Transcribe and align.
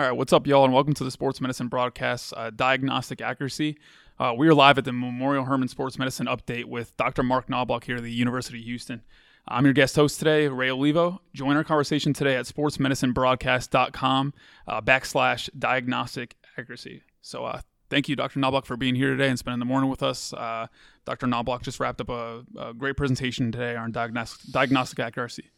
All 0.00 0.06
right, 0.06 0.16
what's 0.16 0.32
up, 0.32 0.46
y'all, 0.46 0.64
and 0.64 0.72
welcome 0.72 0.94
to 0.94 1.04
the 1.04 1.10
Sports 1.10 1.42
Medicine 1.42 1.68
Broadcast 1.68 2.32
uh, 2.34 2.48
Diagnostic 2.48 3.20
Accuracy. 3.20 3.76
Uh, 4.18 4.32
we 4.34 4.48
are 4.48 4.54
live 4.54 4.78
at 4.78 4.86
the 4.86 4.94
Memorial 4.94 5.44
Hermann 5.44 5.68
Sports 5.68 5.98
Medicine 5.98 6.26
Update 6.26 6.64
with 6.64 6.96
Dr. 6.96 7.22
Mark 7.22 7.50
Knobloch 7.50 7.84
here 7.84 7.96
at 7.96 8.02
the 8.02 8.10
University 8.10 8.60
of 8.60 8.64
Houston. 8.64 9.02
I'm 9.46 9.66
your 9.66 9.74
guest 9.74 9.96
host 9.96 10.18
today, 10.18 10.48
Ray 10.48 10.70
Olivo. 10.70 11.20
Join 11.34 11.54
our 11.54 11.64
conversation 11.64 12.14
today 12.14 12.36
at 12.36 12.46
sportsmedicinebroadcast.com 12.46 14.32
uh, 14.66 14.80
backslash 14.80 15.50
diagnostic 15.58 16.34
accuracy. 16.56 17.02
So, 17.20 17.44
uh, 17.44 17.60
thank 17.90 18.08
you, 18.08 18.16
Dr. 18.16 18.38
Knobloch, 18.38 18.64
for 18.64 18.78
being 18.78 18.94
here 18.94 19.10
today 19.10 19.28
and 19.28 19.38
spending 19.38 19.58
the 19.58 19.66
morning 19.66 19.90
with 19.90 20.02
us. 20.02 20.32
Uh, 20.32 20.68
Dr. 21.04 21.26
Knobloch 21.26 21.60
just 21.60 21.78
wrapped 21.78 22.00
up 22.00 22.08
a, 22.08 22.42
a 22.58 22.72
great 22.72 22.96
presentation 22.96 23.52
today 23.52 23.76
on 23.76 23.92
diagnostic, 23.92 24.50
diagnostic 24.50 24.98
accuracy. 24.98 25.50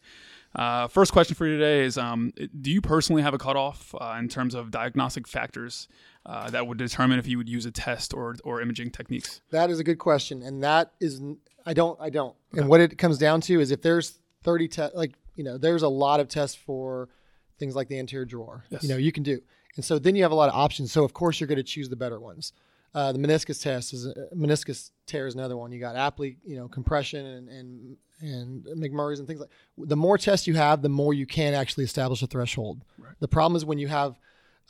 Uh, 0.55 0.87
first 0.87 1.11
question 1.11 1.35
for 1.35 1.47
you 1.47 1.57
today 1.57 1.83
is 1.83 1.97
um, 1.97 2.31
Do 2.61 2.71
you 2.71 2.81
personally 2.81 3.21
have 3.21 3.33
a 3.33 3.37
cutoff 3.37 3.93
uh, 3.99 4.15
in 4.19 4.27
terms 4.27 4.53
of 4.53 4.71
diagnostic 4.71 5.27
factors 5.27 5.87
uh, 6.25 6.49
that 6.51 6.67
would 6.67 6.77
determine 6.77 7.19
if 7.19 7.27
you 7.27 7.37
would 7.37 7.49
use 7.49 7.65
a 7.65 7.71
test 7.71 8.13
or, 8.13 8.35
or 8.43 8.61
imaging 8.61 8.91
techniques? 8.91 9.41
That 9.49 9.69
is 9.69 9.79
a 9.79 9.83
good 9.83 9.97
question. 9.97 10.43
And 10.43 10.63
that 10.63 10.91
is, 10.99 11.21
I 11.65 11.73
don't, 11.73 11.99
I 11.99 12.09
don't. 12.09 12.35
Okay. 12.53 12.61
And 12.61 12.69
what 12.69 12.81
it 12.81 12.97
comes 12.97 13.17
down 13.17 13.41
to 13.41 13.59
is 13.59 13.71
if 13.71 13.81
there's 13.81 14.19
30 14.43 14.67
tests, 14.67 14.95
like, 14.95 15.13
you 15.35 15.43
know, 15.43 15.57
there's 15.57 15.83
a 15.83 15.89
lot 15.89 16.19
of 16.19 16.27
tests 16.27 16.55
for 16.55 17.09
things 17.57 17.75
like 17.75 17.87
the 17.87 17.97
anterior 17.97 18.25
drawer, 18.25 18.63
yes. 18.69 18.83
you 18.83 18.89
know, 18.89 18.97
you 18.97 19.11
can 19.11 19.23
do. 19.23 19.41
And 19.75 19.83
so 19.83 19.97
then 19.97 20.15
you 20.15 20.21
have 20.21 20.31
a 20.31 20.35
lot 20.35 20.49
of 20.49 20.55
options. 20.55 20.91
So, 20.91 21.03
of 21.03 21.13
course, 21.13 21.39
you're 21.39 21.47
going 21.47 21.57
to 21.57 21.63
choose 21.63 21.89
the 21.89 21.95
better 21.95 22.19
ones. 22.19 22.53
Uh, 22.95 23.11
the 23.11 23.19
meniscus 23.19 23.61
test 23.61 23.93
is 23.93 24.07
meniscus 24.35 24.91
tear 25.07 25.25
is 25.25 25.33
another 25.33 25.57
one. 25.57 25.71
You 25.71 25.79
got 25.79 25.95
Apley, 25.95 26.37
you 26.43 26.55
know, 26.57 26.67
compression 26.67 27.25
and, 27.25 27.49
and 27.49 27.97
and 28.21 28.65
McMurray's 28.77 29.19
and 29.19 29.27
things 29.27 29.39
like. 29.39 29.49
The 29.77 29.95
more 29.95 30.17
tests 30.17 30.45
you 30.47 30.53
have, 30.55 30.81
the 30.81 30.89
more 30.89 31.13
you 31.13 31.25
can 31.25 31.53
actually 31.53 31.83
establish 31.83 32.21
a 32.21 32.27
threshold. 32.27 32.83
Right. 32.97 33.13
The 33.19 33.27
problem 33.27 33.55
is 33.55 33.65
when 33.65 33.79
you 33.79 33.87
have, 33.87 34.19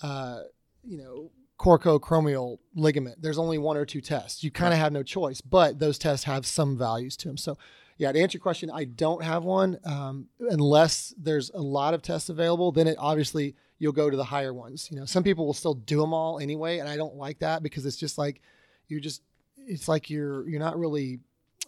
uh, 0.02 0.44
you 0.84 0.98
know, 0.98 1.32
coracoacromial 1.60 2.60
ligament. 2.76 3.22
There's 3.22 3.38
only 3.38 3.58
one 3.58 3.78
or 3.78 3.86
two 3.86 4.02
tests. 4.02 4.44
You 4.44 4.52
kind 4.52 4.74
of 4.74 4.78
right. 4.78 4.84
have 4.84 4.92
no 4.92 5.04
choice, 5.04 5.40
but 5.40 5.80
those 5.80 5.98
tests 5.98 6.26
have 6.26 6.46
some 6.46 6.78
values 6.78 7.16
to 7.18 7.28
them. 7.28 7.38
So, 7.38 7.58
yeah, 7.98 8.12
to 8.12 8.20
answer 8.20 8.38
your 8.38 8.42
question, 8.42 8.70
I 8.72 8.86
don't 8.86 9.24
have 9.24 9.44
one 9.44 9.80
um, 9.86 10.28
unless 10.40 11.14
there's 11.18 11.52
a 11.52 11.62
lot 11.62 11.94
of 11.94 12.02
tests 12.02 12.30
available. 12.30 12.72
Then 12.72 12.88
it 12.88 12.98
obviously 13.00 13.56
you'll 13.84 13.92
go 13.92 14.10
to 14.10 14.16
the 14.16 14.24
higher 14.24 14.54
ones. 14.54 14.88
You 14.90 14.98
know, 14.98 15.06
some 15.06 15.24
people 15.24 15.46
will 15.46 15.54
still 15.54 15.74
do 15.74 16.00
them 16.00 16.14
all 16.14 16.40
anyway, 16.40 16.80
and 16.80 16.88
I 16.88 16.96
don't 16.96 17.18
like 17.18 17.40
that 17.40 17.62
because 17.62 17.86
it's 17.86 17.98
just 17.98 18.18
like 18.18 18.42
you're 18.88 19.02
just 19.02 19.22
it's 19.58 19.90
like 19.90 20.10
you're 20.10 20.48
you're 20.48 20.62
not 20.62 20.80
really 20.80 21.20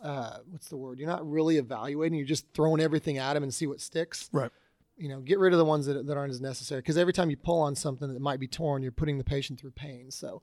uh, 0.01 0.37
what's 0.49 0.69
the 0.69 0.77
word? 0.77 0.97
You're 0.97 1.09
not 1.09 1.29
really 1.29 1.57
evaluating. 1.57 2.17
You're 2.17 2.25
just 2.25 2.45
throwing 2.53 2.79
everything 2.79 3.17
at 3.17 3.33
them 3.33 3.43
and 3.43 3.53
see 3.53 3.67
what 3.67 3.81
sticks. 3.81 4.29
Right. 4.31 4.49
You 4.97 5.09
know, 5.09 5.19
get 5.19 5.39
rid 5.39 5.51
of 5.51 5.59
the 5.59 5.65
ones 5.65 5.87
that, 5.87 6.07
that 6.07 6.15
aren't 6.15 6.31
as 6.31 6.39
necessary 6.39 6.79
because 6.79 6.97
every 6.97 7.11
time 7.11 7.29
you 7.29 7.35
pull 7.35 7.61
on 7.61 7.75
something 7.75 8.13
that 8.13 8.21
might 8.21 8.39
be 8.39 8.47
torn, 8.47 8.81
you're 8.81 8.93
putting 8.93 9.17
the 9.17 9.25
patient 9.25 9.59
through 9.59 9.71
pain. 9.71 10.09
So, 10.09 10.41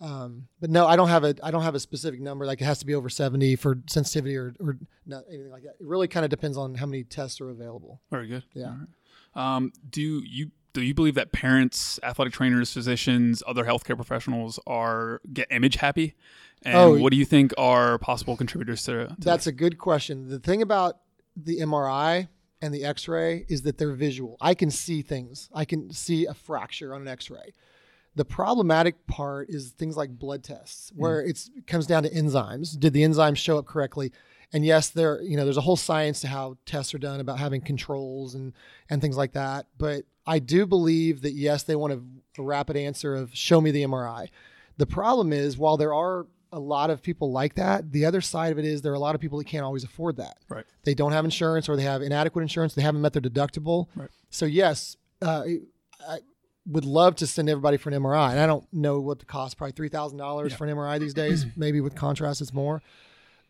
um, 0.00 0.48
but 0.58 0.70
no, 0.70 0.86
I 0.86 0.96
don't 0.96 1.10
have 1.10 1.24
a 1.24 1.34
I 1.42 1.50
don't 1.50 1.64
have 1.64 1.74
a 1.74 1.80
specific 1.80 2.22
number. 2.22 2.46
Like 2.46 2.62
it 2.62 2.64
has 2.64 2.78
to 2.78 2.86
be 2.86 2.94
over 2.94 3.10
70 3.10 3.56
for 3.56 3.78
sensitivity 3.90 4.38
or 4.38 4.54
or 4.58 4.78
not 5.04 5.24
anything 5.28 5.50
like 5.50 5.64
that. 5.64 5.74
It 5.78 5.86
really 5.86 6.08
kind 6.08 6.24
of 6.24 6.30
depends 6.30 6.56
on 6.56 6.76
how 6.76 6.86
many 6.86 7.04
tests 7.04 7.42
are 7.42 7.50
available. 7.50 8.00
Very 8.10 8.26
good. 8.26 8.44
Yeah. 8.54 8.74
Right. 8.78 8.86
Um, 9.34 9.72
do 9.88 10.22
you 10.26 10.50
do 10.72 10.82
you 10.82 10.94
believe 10.94 11.14
that 11.14 11.32
parents, 11.32 11.98
athletic 12.02 12.32
trainers, 12.32 12.72
physicians, 12.72 13.42
other 13.46 13.64
healthcare 13.64 13.96
professionals 13.96 14.58
are 14.66 15.20
get 15.32 15.48
image 15.50 15.76
happy? 15.76 16.14
And 16.62 16.76
oh, 16.76 16.98
what 16.98 17.10
do 17.10 17.16
you 17.16 17.24
think 17.24 17.52
are 17.56 17.98
possible 17.98 18.36
contributors 18.36 18.84
to, 18.84 19.08
to 19.08 19.16
That's 19.18 19.46
a 19.46 19.52
good 19.52 19.78
question. 19.78 20.28
The 20.28 20.38
thing 20.38 20.62
about 20.62 20.98
the 21.36 21.60
MRI 21.60 22.28
and 22.60 22.74
the 22.74 22.84
X-ray 22.84 23.46
is 23.48 23.62
that 23.62 23.78
they're 23.78 23.94
visual. 23.94 24.36
I 24.40 24.54
can 24.54 24.70
see 24.70 25.02
things. 25.02 25.48
I 25.54 25.64
can 25.64 25.90
see 25.92 26.26
a 26.26 26.34
fracture 26.34 26.94
on 26.94 27.02
an 27.02 27.08
X-ray. 27.08 27.54
The 28.16 28.24
problematic 28.24 29.06
part 29.06 29.48
is 29.48 29.70
things 29.70 29.96
like 29.96 30.10
blood 30.10 30.42
tests, 30.42 30.92
where 30.94 31.22
mm. 31.22 31.30
it 31.30 31.66
comes 31.66 31.86
down 31.86 32.02
to 32.02 32.10
enzymes. 32.10 32.78
Did 32.78 32.92
the 32.92 33.02
enzymes 33.02 33.36
show 33.36 33.56
up 33.56 33.66
correctly? 33.66 34.12
And 34.52 34.64
yes, 34.64 34.88
there 34.88 35.22
you 35.22 35.36
know 35.36 35.44
there's 35.44 35.56
a 35.56 35.62
whole 35.62 35.76
science 35.76 36.20
to 36.22 36.28
how 36.28 36.56
tests 36.66 36.92
are 36.94 36.98
done 36.98 37.20
about 37.20 37.38
having 37.38 37.60
controls 37.60 38.34
and 38.34 38.52
and 38.88 39.00
things 39.00 39.16
like 39.16 39.32
that. 39.32 39.66
But 39.78 40.04
I 40.26 40.38
do 40.38 40.66
believe 40.66 41.22
that 41.22 41.32
yes, 41.32 41.62
they 41.62 41.76
want 41.76 41.92
a, 41.92 42.02
a 42.40 42.42
rapid 42.42 42.76
answer 42.76 43.14
of 43.14 43.34
show 43.34 43.60
me 43.60 43.70
the 43.70 43.84
MRI. 43.84 44.28
The 44.76 44.86
problem 44.86 45.32
is 45.32 45.56
while 45.56 45.76
there 45.76 45.94
are 45.94 46.26
a 46.52 46.58
lot 46.58 46.90
of 46.90 47.02
people 47.02 47.30
like 47.30 47.54
that. 47.54 47.92
The 47.92 48.04
other 48.04 48.20
side 48.20 48.52
of 48.52 48.58
it 48.58 48.64
is 48.64 48.82
there 48.82 48.92
are 48.92 48.96
a 48.96 49.00
lot 49.00 49.14
of 49.14 49.20
people 49.20 49.38
that 49.38 49.46
can't 49.46 49.64
always 49.64 49.84
afford 49.84 50.16
that. 50.16 50.38
Right. 50.48 50.64
They 50.84 50.94
don't 50.94 51.12
have 51.12 51.24
insurance 51.24 51.68
or 51.68 51.76
they 51.76 51.84
have 51.84 52.02
inadequate 52.02 52.42
insurance. 52.42 52.74
They 52.74 52.82
haven't 52.82 53.00
met 53.00 53.12
their 53.12 53.22
deductible. 53.22 53.86
Right. 53.94 54.08
So 54.30 54.46
yes, 54.46 54.96
uh, 55.22 55.44
I 56.08 56.18
would 56.66 56.84
love 56.84 57.16
to 57.16 57.26
send 57.26 57.48
everybody 57.48 57.76
for 57.76 57.90
an 57.90 58.02
MRI. 58.02 58.30
And 58.32 58.40
I 58.40 58.46
don't 58.46 58.66
know 58.72 59.00
what 59.00 59.18
the 59.18 59.26
cost, 59.26 59.56
probably 59.56 59.72
three 59.72 59.88
thousand 59.88 60.18
yeah. 60.18 60.24
dollars 60.24 60.54
for 60.54 60.66
an 60.66 60.76
MRI 60.76 60.98
these 60.98 61.14
days. 61.14 61.46
Maybe 61.56 61.80
with 61.80 61.94
contrast, 61.94 62.40
it's 62.40 62.52
more 62.52 62.82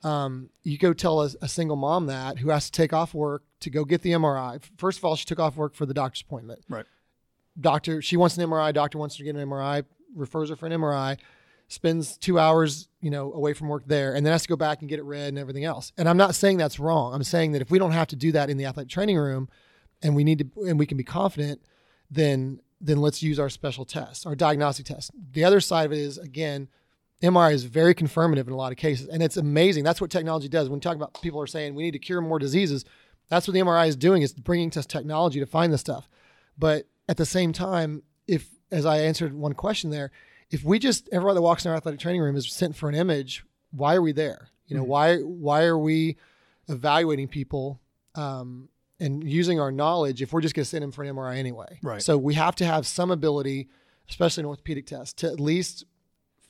um, 0.02 0.50
you 0.62 0.78
go 0.78 0.92
tell 0.92 1.22
a, 1.22 1.30
a, 1.42 1.48
single 1.48 1.76
mom 1.76 2.06
that 2.06 2.38
who 2.38 2.48
has 2.48 2.66
to 2.66 2.72
take 2.72 2.92
off 2.92 3.12
work 3.12 3.42
to 3.60 3.68
go 3.70 3.84
get 3.84 4.02
the 4.02 4.12
MRI. 4.12 4.62
First 4.78 4.98
of 4.98 5.04
all, 5.04 5.14
she 5.14 5.26
took 5.26 5.38
off 5.38 5.56
work 5.56 5.74
for 5.74 5.84
the 5.84 5.92
doctor's 5.92 6.22
appointment. 6.22 6.60
Right. 6.68 6.86
Doctor, 7.60 8.00
she 8.00 8.16
wants 8.16 8.38
an 8.38 8.48
MRI. 8.48 8.72
Doctor 8.72 8.96
wants 8.96 9.16
to 9.16 9.24
get 9.24 9.36
an 9.36 9.46
MRI. 9.46 9.84
Refers 10.14 10.48
her 10.48 10.56
for 10.56 10.66
an 10.66 10.72
MRI. 10.72 11.18
Spends 11.68 12.16
two 12.16 12.38
hours, 12.38 12.88
you 13.00 13.10
know, 13.10 13.32
away 13.32 13.52
from 13.52 13.68
work 13.68 13.84
there, 13.86 14.14
and 14.14 14.24
then 14.24 14.32
has 14.32 14.42
to 14.42 14.48
go 14.48 14.56
back 14.56 14.80
and 14.80 14.88
get 14.88 14.98
it 14.98 15.04
read 15.04 15.28
and 15.28 15.38
everything 15.38 15.64
else. 15.64 15.92
And 15.98 16.08
I'm 16.08 16.16
not 16.16 16.34
saying 16.34 16.56
that's 16.56 16.80
wrong. 16.80 17.14
I'm 17.14 17.22
saying 17.22 17.52
that 17.52 17.62
if 17.62 17.70
we 17.70 17.78
don't 17.78 17.92
have 17.92 18.08
to 18.08 18.16
do 18.16 18.32
that 18.32 18.50
in 18.50 18.56
the 18.56 18.64
athletic 18.64 18.90
training 18.90 19.18
room, 19.18 19.48
and 20.02 20.16
we 20.16 20.24
need 20.24 20.38
to, 20.38 20.66
and 20.66 20.78
we 20.78 20.86
can 20.86 20.96
be 20.96 21.04
confident, 21.04 21.60
then 22.10 22.60
then 22.80 22.96
let's 22.96 23.22
use 23.22 23.38
our 23.38 23.50
special 23.50 23.84
tests, 23.84 24.24
our 24.24 24.34
diagnostic 24.34 24.86
tests. 24.86 25.10
The 25.32 25.44
other 25.44 25.60
side 25.60 25.84
of 25.84 25.92
it 25.92 25.98
is 25.98 26.16
again 26.16 26.68
MRI 27.22 27.52
is 27.52 27.64
very 27.64 27.94
confirmative 27.94 28.46
in 28.46 28.54
a 28.54 28.56
lot 28.56 28.72
of 28.72 28.78
cases, 28.78 29.08
and 29.08 29.22
it's 29.22 29.36
amazing. 29.36 29.84
That's 29.84 30.00
what 30.00 30.10
technology 30.10 30.48
does. 30.48 30.68
When 30.68 30.78
you 30.78 30.80
talk 30.80 30.96
about 30.96 31.20
people 31.20 31.40
are 31.40 31.46
saying 31.46 31.74
we 31.74 31.82
need 31.82 31.90
to 31.92 31.98
cure 31.98 32.20
more 32.20 32.38
diseases, 32.38 32.84
that's 33.28 33.46
what 33.46 33.54
the 33.54 33.60
MRI 33.60 33.88
is 33.88 33.96
doing 33.96 34.22
It's 34.22 34.32
bringing 34.32 34.72
us 34.76 34.86
technology 34.86 35.38
to 35.38 35.46
find 35.46 35.72
this 35.72 35.80
stuff. 35.80 36.08
But 36.58 36.86
at 37.08 37.16
the 37.16 37.26
same 37.26 37.52
time, 37.52 38.02
if 38.26 38.48
as 38.70 38.86
I 38.86 38.98
answered 38.98 39.34
one 39.34 39.54
question 39.54 39.90
there, 39.90 40.10
if 40.50 40.64
we 40.64 40.78
just 40.78 41.08
everyone 41.12 41.34
that 41.36 41.42
walks 41.42 41.64
in 41.64 41.70
our 41.70 41.76
athletic 41.76 42.00
training 42.00 42.20
room 42.20 42.36
is 42.36 42.50
sent 42.50 42.76
for 42.76 42.88
an 42.88 42.94
image, 42.94 43.44
why 43.70 43.94
are 43.94 44.02
we 44.02 44.12
there? 44.12 44.48
You 44.66 44.76
know, 44.76 44.82
mm-hmm. 44.82 44.90
why 44.90 45.16
why 45.18 45.64
are 45.64 45.78
we 45.78 46.16
evaluating 46.68 47.28
people 47.28 47.80
um, 48.14 48.68
and 48.98 49.28
using 49.28 49.60
our 49.60 49.72
knowledge 49.72 50.22
if 50.22 50.32
we're 50.32 50.40
just 50.40 50.54
going 50.54 50.64
to 50.64 50.68
send 50.68 50.82
them 50.82 50.92
for 50.92 51.04
an 51.04 51.14
MRI 51.14 51.36
anyway? 51.36 51.78
Right. 51.82 52.02
So 52.02 52.16
we 52.16 52.34
have 52.34 52.56
to 52.56 52.64
have 52.64 52.86
some 52.86 53.10
ability, 53.10 53.68
especially 54.08 54.42
in 54.42 54.46
orthopedic 54.46 54.86
tests, 54.86 55.12
to 55.14 55.28
at 55.28 55.38
least 55.38 55.84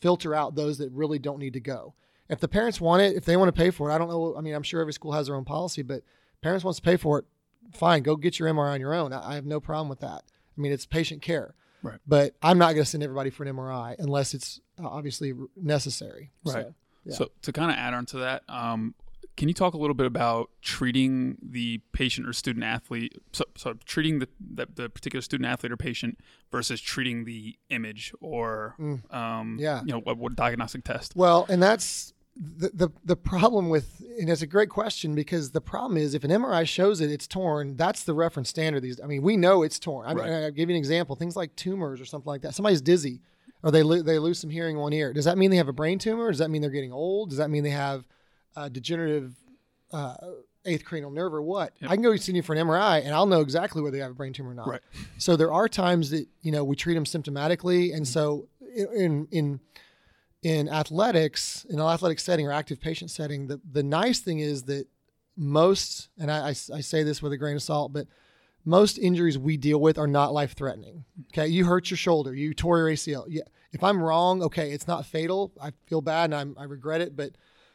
filter 0.00 0.34
out 0.34 0.54
those 0.54 0.78
that 0.78 0.90
really 0.92 1.18
don't 1.18 1.38
need 1.38 1.52
to 1.54 1.60
go. 1.60 1.94
If 2.28 2.40
the 2.40 2.48
parents 2.48 2.80
want 2.80 3.02
it, 3.02 3.16
if 3.16 3.24
they 3.24 3.36
want 3.36 3.54
to 3.54 3.58
pay 3.58 3.70
for 3.70 3.90
it, 3.90 3.94
I 3.94 3.98
don't 3.98 4.08
know. 4.08 4.34
I 4.36 4.40
mean, 4.40 4.54
I'm 4.54 4.62
sure 4.62 4.80
every 4.80 4.92
school 4.92 5.12
has 5.12 5.26
their 5.26 5.36
own 5.36 5.44
policy, 5.44 5.82
but 5.82 6.02
parents 6.42 6.64
wants 6.64 6.78
to 6.78 6.84
pay 6.84 6.96
for 6.96 7.18
it, 7.18 7.24
fine, 7.72 8.02
go 8.02 8.16
get 8.16 8.38
your 8.38 8.48
MRI 8.48 8.74
on 8.74 8.80
your 8.80 8.94
own. 8.94 9.12
I, 9.12 9.32
I 9.32 9.34
have 9.34 9.46
no 9.46 9.60
problem 9.60 9.88
with 9.88 10.00
that. 10.00 10.22
I 10.56 10.60
mean, 10.60 10.72
it's 10.72 10.86
patient 10.86 11.22
care. 11.22 11.54
Right. 11.82 11.98
But 12.06 12.34
I'm 12.42 12.58
not 12.58 12.72
going 12.74 12.84
to 12.84 12.90
send 12.90 13.02
everybody 13.02 13.30
for 13.30 13.44
an 13.44 13.54
MRI 13.54 13.96
unless 13.98 14.34
it's 14.34 14.60
uh, 14.78 14.86
obviously 14.86 15.32
necessary. 15.56 16.30
Right. 16.44 16.52
So, 16.52 16.74
yeah. 17.04 17.14
so 17.14 17.30
to 17.42 17.52
kind 17.52 17.70
of 17.70 17.78
add 17.78 17.94
on 17.94 18.06
to 18.06 18.18
that, 18.18 18.42
um, 18.48 18.94
can 19.36 19.48
you 19.48 19.54
talk 19.54 19.74
a 19.74 19.78
little 19.78 19.94
bit 19.94 20.06
about 20.06 20.50
treating 20.60 21.38
the 21.42 21.80
patient 21.92 22.28
or 22.28 22.32
student 22.32 22.64
athlete? 22.64 23.16
So, 23.32 23.44
so 23.56 23.74
treating 23.84 24.18
the, 24.18 24.28
the, 24.38 24.66
the 24.74 24.88
particular 24.88 25.22
student 25.22 25.48
athlete 25.48 25.72
or 25.72 25.76
patient 25.76 26.18
versus 26.50 26.80
treating 26.80 27.24
the 27.24 27.56
image 27.70 28.12
or 28.20 28.74
mm. 28.78 29.14
um, 29.14 29.56
yeah, 29.58 29.80
you 29.80 29.92
know, 29.92 30.00
what, 30.00 30.18
what 30.18 30.36
diagnostic 30.36 30.84
test? 30.84 31.16
Well, 31.16 31.46
and 31.48 31.62
that's 31.62 32.12
the, 32.36 32.70
the 32.72 32.88
the 33.04 33.16
problem 33.16 33.68
with 33.68 34.02
and 34.18 34.30
it's 34.30 34.42
a 34.42 34.46
great 34.46 34.70
question 34.70 35.14
because 35.14 35.50
the 35.50 35.60
problem 35.60 35.96
is 35.96 36.14
if 36.14 36.24
an 36.24 36.30
MRI 36.30 36.66
shows 36.66 37.00
it 37.00 37.10
it's 37.10 37.26
torn 37.26 37.76
that's 37.76 38.04
the 38.04 38.14
reference 38.14 38.48
standard 38.48 38.82
these 38.82 39.00
I 39.00 39.06
mean 39.06 39.22
we 39.22 39.36
know 39.36 39.62
it's 39.62 39.78
torn 39.78 40.06
I, 40.06 40.12
right. 40.12 40.30
I, 40.30 40.40
will 40.40 40.50
give 40.52 40.70
you 40.70 40.74
an 40.74 40.78
example 40.78 41.16
things 41.16 41.36
like 41.36 41.54
tumors 41.56 42.00
or 42.00 42.04
something 42.04 42.28
like 42.28 42.42
that 42.42 42.54
somebody's 42.54 42.80
dizzy 42.80 43.20
or 43.62 43.70
they 43.70 43.82
lo- 43.82 44.02
they 44.02 44.18
lose 44.18 44.38
some 44.38 44.48
hearing 44.48 44.76
in 44.76 44.80
one 44.80 44.92
ear 44.92 45.12
does 45.12 45.26
that 45.26 45.36
mean 45.36 45.50
they 45.50 45.56
have 45.56 45.68
a 45.68 45.72
brain 45.72 45.98
tumor 45.98 46.30
does 46.30 46.38
that 46.38 46.50
mean 46.50 46.62
they're 46.62 46.70
getting 46.70 46.92
old 46.92 47.30
does 47.30 47.38
that 47.38 47.50
mean 47.50 47.64
they 47.64 47.70
have 47.70 48.06
uh, 48.56 48.68
degenerative 48.68 49.34
uh, 49.92 50.14
eighth 50.64 50.84
cranial 50.84 51.10
nerve 51.10 51.32
or 51.34 51.42
what. 51.42 51.72
Yep. 51.80 51.90
I 51.90 51.94
can 51.94 52.02
go 52.02 52.14
see 52.16 52.32
you 52.32 52.42
for 52.42 52.54
an 52.54 52.66
MRI 52.66 53.04
and 53.04 53.14
I'll 53.14 53.26
know 53.26 53.40
exactly 53.40 53.82
whether 53.82 53.96
they 53.96 54.02
have 54.02 54.12
a 54.12 54.14
brain 54.14 54.32
tumor 54.32 54.50
or 54.50 54.54
not. 54.54 54.68
Right. 54.68 54.80
So 55.18 55.36
there 55.36 55.52
are 55.52 55.68
times 55.68 56.10
that 56.10 56.26
you 56.42 56.52
know 56.52 56.64
we 56.64 56.76
treat 56.76 56.94
them 56.94 57.04
symptomatically, 57.04 57.94
and 57.94 58.06
so 58.06 58.48
in 58.60 59.26
in 59.30 59.60
in 60.42 60.68
athletics, 60.68 61.66
in 61.68 61.78
an 61.78 61.86
athletic 61.86 62.18
setting 62.18 62.46
or 62.46 62.52
active 62.52 62.80
patient 62.80 63.10
setting, 63.10 63.46
the 63.46 63.60
the 63.70 63.82
nice 63.82 64.20
thing 64.20 64.38
is 64.40 64.64
that 64.64 64.86
most, 65.36 66.08
and 66.18 66.30
I, 66.30 66.48
I, 66.48 66.50
I 66.50 66.52
say 66.80 67.02
this 67.02 67.22
with 67.22 67.32
a 67.32 67.36
grain 67.36 67.56
of 67.56 67.62
salt, 67.62 67.92
but 67.92 68.06
most 68.64 68.98
injuries 68.98 69.38
we 69.38 69.56
deal 69.56 69.80
with 69.80 69.98
are 69.98 70.06
not 70.06 70.34
life 70.34 70.54
threatening. 70.54 71.04
Okay, 71.32 71.48
you 71.48 71.64
hurt 71.64 71.90
your 71.90 71.96
shoulder, 71.96 72.34
you 72.34 72.52
tore 72.52 72.78
your 72.78 72.88
ACL. 72.88 73.24
Yeah, 73.28 73.44
if 73.72 73.82
I'm 73.82 74.02
wrong, 74.02 74.42
okay, 74.42 74.72
it's 74.72 74.86
not 74.86 75.06
fatal. 75.06 75.52
I 75.60 75.72
feel 75.86 76.02
bad 76.02 76.24
and 76.24 76.34
I'm, 76.34 76.56
I 76.58 76.64
regret 76.64 77.00
it, 77.00 77.16
but 77.16 77.32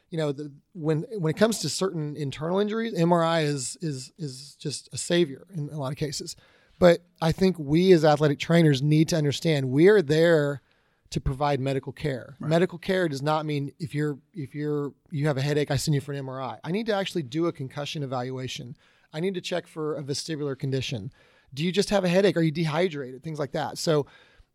you 0.10 0.18
know, 0.18 0.32
the, 0.32 0.52
when 0.74 1.06
when 1.18 1.32
it 1.32 1.38
comes 1.38 1.60
to 1.60 1.70
certain 1.70 2.16
internal 2.16 2.60
injuries, 2.60 2.94
MRI 2.94 3.44
is 3.44 3.78
is 3.82 4.12
is 4.18 4.56
just 4.56 4.90
a 4.94 4.98
savior 4.98 5.48
in 5.54 5.70
a 5.70 5.78
lot 5.78 5.92
of 5.92 5.98
cases. 5.98 6.36
But 6.80 7.00
I 7.22 7.32
think 7.32 7.58
we 7.58 7.92
as 7.94 8.04
athletic 8.04 8.40
trainers 8.40 8.82
need 8.82 9.10
to 9.10 9.16
understand 9.16 9.70
we 9.70 9.88
are 9.88 10.02
there 10.02 10.62
to 11.12 11.22
provide 11.22 11.60
medical 11.60 11.94
care. 11.94 12.36
Right. 12.40 12.50
Medical 12.50 12.78
care 12.78 13.08
does 13.08 13.22
not 13.22 13.46
mean 13.46 13.72
if 13.80 13.96
you're 13.96 14.18
if 14.34 14.54
you're 14.54 14.94
you 15.12 15.28
have 15.28 15.38
a 15.38 15.42
headache, 15.42 15.72
I 15.72 15.78
send 15.78 15.96
you 15.96 16.02
for 16.02 16.14
an 16.14 16.26
MRI. 16.26 16.60
I 16.64 16.72
need 16.72 16.86
to 16.88 16.96
actually 16.96 17.24
do 17.24 17.48
a 17.48 17.52
concussion 17.52 18.04
evaluation. 18.04 18.76
I 19.14 19.22
need 19.22 19.34
to 19.36 19.42
check 19.42 19.68
for 19.68 19.96
a 19.96 20.04
vestibular 20.04 20.58
condition. 20.58 21.12
Do 21.54 21.64
you 21.64 21.72
just 21.72 21.90
have 21.90 22.04
a 22.04 22.10
headache? 22.10 22.36
Are 22.36 22.42
you 22.42 22.52
dehydrated? 22.52 23.24
Things 23.24 23.40
like 23.40 23.54
that. 23.54 23.78
So, 23.78 24.08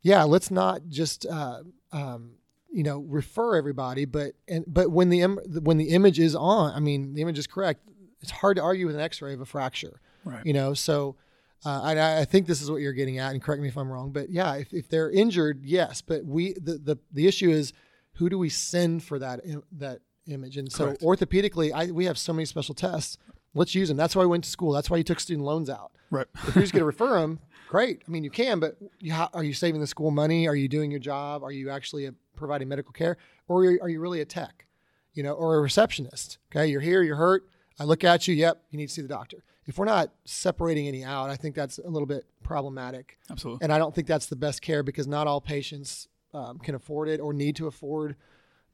yeah, 0.03 0.23
let's 0.25 0.51
not 0.51 0.83
just 0.89 1.25
uh, 1.25 1.63
um, 1.93 2.33
you 2.73 2.83
know 2.83 3.01
refer 3.01 3.57
everybody, 3.57 4.05
but 4.05 4.33
and 4.49 4.65
but 4.67 4.91
when 4.91 5.09
the 5.09 5.23
when 5.63 5.77
the 5.77 5.91
image 5.91 6.19
is 6.19 6.35
on, 6.35 6.73
I 6.75 6.81
mean 6.81 7.15
the 7.15 7.23
image 7.23 7.39
is 7.39 7.47
correct. 7.47 7.81
It's 8.21 8.31
hard 8.31 8.57
to 8.57 8.63
argue 8.63 8.87
with 8.87 8.95
an 8.95 9.01
X-ray 9.01 9.33
of 9.33 9.41
a 9.41 9.47
fracture. 9.47 10.01
Right. 10.25 10.45
You 10.45 10.53
know, 10.53 10.75
so 10.75 11.17
uh, 11.65 11.81
I, 11.83 12.21
I, 12.21 12.25
think 12.25 12.47
this 12.47 12.63
is 12.63 12.71
what 12.71 12.79
you're 12.79 12.93
getting 12.93 13.19
at, 13.19 13.33
and 13.33 13.43
correct 13.43 13.61
me 13.61 13.69
if 13.69 13.77
I'm 13.77 13.91
wrong. 13.91 14.13
But 14.13 14.31
yeah, 14.31 14.55
if, 14.55 14.73
if 14.73 14.89
they're 14.89 15.11
injured, 15.11 15.65
yes. 15.65 16.01
But 16.01 16.25
we 16.25 16.55
the, 16.55 16.79
the 16.79 16.99
the 17.13 17.27
issue 17.27 17.51
is 17.51 17.73
who 18.15 18.29
do 18.29 18.39
we 18.39 18.49
send 18.49 19.03
for 19.03 19.19
that 19.19 19.41
that 19.73 20.01
image? 20.27 20.57
And 20.57 20.73
so 20.73 20.87
correct. 20.87 21.03
orthopedically, 21.03 21.73
I, 21.75 21.91
we 21.91 22.07
have 22.07 22.19
so 22.19 22.33
many 22.33 22.47
special 22.47 22.75
tests. 22.75 23.19
Let's 23.53 23.75
use 23.75 23.89
them. 23.89 23.97
That's 23.97 24.15
why 24.15 24.23
I 24.23 24.27
went 24.27 24.45
to 24.45 24.51
school. 24.51 24.73
That's 24.73 24.89
why 24.89 24.97
you 24.97 25.05
took 25.05 25.21
student 25.21 25.45
loans 25.45 25.69
out. 25.69 25.93
Right. 26.11 26.27
if 26.47 26.55
you're 26.55 26.63
just 26.63 26.73
going 26.73 26.81
to 26.83 26.87
refer 26.87 27.21
them, 27.21 27.41
great. 27.69 28.03
I 28.07 28.11
mean, 28.11 28.25
you 28.25 28.31
can, 28.31 28.61
but 28.61 28.77
you 28.99 29.13
ha- 29.13 29.31
are 29.35 29.45
you 29.45 29.53
saving 29.53 29.81
the 29.81 29.87
school 29.87 30.11
money? 30.11 30.47
Are 30.47 30.55
you 30.55 30.69
doing 30.69 30.91
your 30.91 31.01
job? 31.01 31.43
Are 31.43 31.53
you 31.53 31.71
actually 31.71 32.07
a, 32.07 32.15
providing 32.41 32.69
medical 32.69 32.93
care, 32.93 33.17
or 33.47 33.65
are 33.65 33.89
you, 33.89 34.01
really 34.01 34.21
a 34.21 34.25
tech, 34.25 34.67
you 35.15 35.23
know, 35.23 35.33
or 35.33 35.57
a 35.57 35.61
receptionist? 35.61 36.39
Okay, 36.51 36.67
you're 36.67 36.81
here, 36.81 37.03
you're 37.03 37.17
hurt. 37.17 37.45
I 37.79 37.85
look 37.85 38.03
at 38.03 38.27
you. 38.27 38.35
Yep, 38.35 38.63
you 38.71 38.79
need 38.79 38.89
to 38.89 38.93
see 38.93 39.03
the 39.03 39.09
doctor 39.09 39.45
if 39.71 39.79
we're 39.79 39.85
not 39.85 40.13
separating 40.25 40.89
any 40.89 41.05
out, 41.05 41.31
I 41.31 41.37
think 41.37 41.55
that's 41.55 41.79
a 41.79 41.89
little 41.89 42.07
bit 42.07 42.25
problematic. 42.43 43.19
Absolutely. 43.31 43.63
And 43.63 43.73
I 43.73 43.79
don't 43.79 43.95
think 43.95 44.09
that's 44.09 44.27
the 44.27 44.35
best 44.35 44.63
care 44.63 44.83
because 44.83 45.07
not 45.07 45.29
all 45.29 45.41
patients 45.41 46.09
um, 46.35 46.59
can 46.59 46.75
afford 46.75 47.09
it 47.09 47.21
or 47.21 47.33
need 47.33 47.55
to 47.57 47.69
afford 47.69 48.17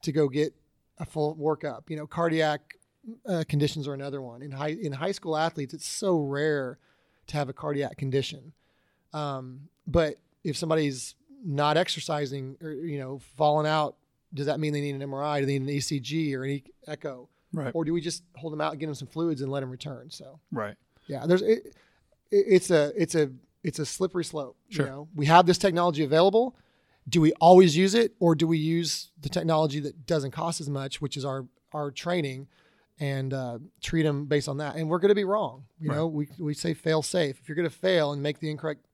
to 0.03 0.11
go 0.11 0.27
get 0.27 0.55
a 0.99 1.05
full 1.05 1.37
workup. 1.37 1.91
You 1.91 1.97
know, 1.99 2.07
cardiac 2.07 2.79
uh, 3.29 3.45
conditions 3.47 3.87
are 3.87 3.93
another 3.93 4.23
one. 4.23 4.41
In 4.41 4.51
high 4.51 4.77
in 4.81 4.91
high 4.93 5.13
school 5.13 5.37
athletes, 5.37 5.75
it's 5.75 5.87
so 5.87 6.19
rare 6.19 6.79
to 7.27 7.37
have 7.37 7.51
a 7.51 7.53
cardiac 7.53 7.99
condition. 7.99 8.55
Um, 9.13 9.69
but 9.87 10.17
if 10.45 10.57
somebody's 10.57 11.15
not 11.45 11.77
exercising 11.77 12.57
or 12.61 12.71
you 12.73 12.99
know 12.99 13.19
falling 13.37 13.67
out, 13.67 13.97
does 14.35 14.47
that 14.47 14.61
mean 14.61 14.73
they 14.73 14.81
need 14.81 14.95
an 14.95 15.03
MRI? 15.03 15.41
Do 15.41 15.47
they 15.47 15.59
need 15.59 15.71
an 15.71 15.79
ECG 15.79 16.35
or 16.35 16.45
an 16.45 16.63
echo? 16.87 17.29
Right. 17.53 17.73
Or 17.75 17.85
do 17.85 17.93
we 17.93 18.01
just 18.01 18.23
hold 18.37 18.53
them 18.53 18.61
out, 18.61 18.73
and 18.73 18.81
get 18.81 18.87
them 18.87 18.95
some 18.95 19.09
fluids, 19.09 19.41
and 19.41 19.51
let 19.51 19.61
them 19.61 19.71
return? 19.71 20.11
So. 20.11 20.41
Right. 20.53 20.77
Yeah. 21.07 21.27
There's 21.27 21.43
it, 21.43 21.75
it's 22.31 22.71
a 22.71 22.93
it's 22.97 23.15
a 23.15 23.31
it's 23.63 23.79
a 23.79 23.87
slippery 23.87 24.25
slope. 24.25 24.57
Sure. 24.69 24.87
You 24.87 24.93
know, 24.93 25.09
we 25.15 25.27
have 25.27 25.47
this 25.47 25.59
technology 25.59 26.05
available. 26.05 26.57
Do 27.09 27.21
we 27.21 27.33
always 27.35 27.77
use 27.77 27.95
it, 27.95 28.15
or 28.19 28.35
do 28.35 28.47
we 28.47 28.59
use 28.59 29.11
the 29.21 29.29
technology 29.29 29.81
that 29.81 30.07
doesn't 30.07 30.33
cost 30.33 30.61
as 30.61 30.69
much, 30.69 31.01
which 31.01 31.17
is 31.17 31.25
our 31.25 31.47
our 31.73 31.91
training, 31.91 32.49
and 32.99 33.33
uh, 33.33 33.59
treat 33.81 34.03
them 34.03 34.27
based 34.27 34.49
on 34.49 34.59
that? 34.59 34.77
And 34.77 34.89
we're 34.91 34.99
going 34.99 35.11
to 35.11 35.15
be 35.15 35.25
wrong. 35.25 35.65
You 35.79 35.91
right. 35.91 35.97
know, 35.97 36.07
we 36.09 36.29
we 36.39 36.53
say 36.53 36.75
fail 36.75 37.03
safe. 37.03 37.39
If 37.41 37.49
you're 37.49 37.57
going 37.57 37.69
to 37.69 37.75
fail 37.75 38.13
and 38.13 38.23
make 38.23 38.41
the 38.41 38.51
incorrect 38.51 38.85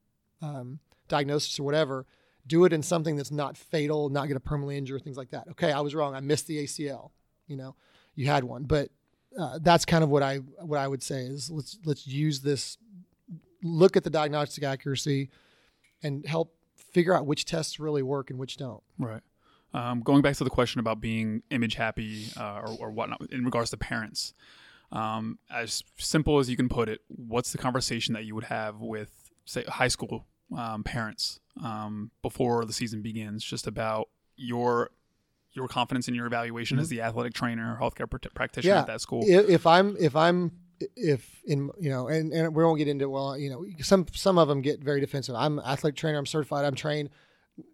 um, 0.42 0.78
diagnosis 1.08 1.58
or 1.58 1.62
whatever, 1.62 2.06
do 2.46 2.64
it 2.64 2.72
in 2.72 2.82
something 2.82 3.16
that's 3.16 3.30
not 3.30 3.56
fatal, 3.56 4.08
not 4.08 4.22
going 4.22 4.34
to 4.34 4.40
permanently 4.40 4.76
injure 4.76 4.98
things 4.98 5.16
like 5.16 5.30
that. 5.30 5.48
Okay, 5.52 5.70
I 5.72 5.80
was 5.80 5.94
wrong. 5.94 6.14
I 6.14 6.20
missed 6.20 6.46
the 6.46 6.64
ACL. 6.64 7.10
You 7.46 7.56
know, 7.56 7.76
you 8.14 8.26
had 8.26 8.44
one, 8.44 8.64
but 8.64 8.90
uh, 9.38 9.58
that's 9.62 9.84
kind 9.84 10.04
of 10.04 10.10
what 10.10 10.22
I 10.22 10.36
what 10.36 10.78
I 10.78 10.88
would 10.88 11.02
say 11.02 11.22
is 11.22 11.50
let's 11.50 11.78
let's 11.84 12.06
use 12.06 12.40
this, 12.40 12.78
look 13.62 13.96
at 13.96 14.04
the 14.04 14.10
diagnostic 14.10 14.64
accuracy, 14.64 15.30
and 16.02 16.26
help 16.26 16.54
figure 16.76 17.14
out 17.14 17.26
which 17.26 17.44
tests 17.44 17.80
really 17.80 18.02
work 18.02 18.30
and 18.30 18.38
which 18.38 18.56
don't. 18.56 18.82
Right. 18.98 19.22
Um, 19.74 20.00
going 20.02 20.20
back 20.20 20.36
to 20.36 20.44
the 20.44 20.50
question 20.50 20.80
about 20.80 21.00
being 21.00 21.42
image 21.50 21.76
happy 21.76 22.26
uh, 22.36 22.60
or, 22.62 22.76
or, 22.78 22.90
whatnot 22.90 23.22
in 23.30 23.42
regards 23.42 23.70
to 23.70 23.78
parents, 23.78 24.34
um, 24.90 25.38
as 25.50 25.82
simple 25.96 26.38
as 26.38 26.50
you 26.50 26.56
can 26.56 26.68
put 26.68 26.90
it, 26.90 27.00
what's 27.08 27.52
the 27.52 27.58
conversation 27.58 28.12
that 28.12 28.26
you 28.26 28.34
would 28.34 28.44
have 28.44 28.80
with, 28.80 29.30
say, 29.46 29.64
high 29.64 29.88
school 29.88 30.26
um, 30.56 30.84
parents 30.84 31.40
um, 31.62 32.10
before 32.22 32.64
the 32.64 32.72
season 32.72 33.02
begins, 33.02 33.44
just 33.44 33.66
about 33.66 34.08
your 34.36 34.90
your 35.54 35.68
confidence 35.68 36.08
in 36.08 36.14
your 36.14 36.26
evaluation 36.26 36.76
mm-hmm. 36.76 36.82
as 36.82 36.88
the 36.88 37.02
athletic 37.02 37.34
trainer 37.34 37.78
healthcare 37.80 38.08
pr- 38.08 38.28
practitioner 38.34 38.74
yeah. 38.74 38.80
at 38.80 38.86
that 38.86 39.00
school. 39.00 39.22
If 39.24 39.66
I'm 39.66 39.96
if 39.98 40.16
I'm 40.16 40.52
if 40.96 41.42
in 41.44 41.70
you 41.78 41.90
know 41.90 42.08
and, 42.08 42.32
and 42.32 42.54
we 42.54 42.64
won't 42.64 42.78
get 42.78 42.88
into 42.88 43.08
well 43.08 43.36
you 43.36 43.50
know 43.50 43.64
some 43.80 44.06
some 44.12 44.38
of 44.38 44.48
them 44.48 44.62
get 44.62 44.82
very 44.82 45.00
defensive. 45.00 45.34
I'm 45.34 45.58
athletic 45.60 45.96
trainer. 45.96 46.18
I'm 46.18 46.26
certified. 46.26 46.64
I'm 46.64 46.74
trained. 46.74 47.10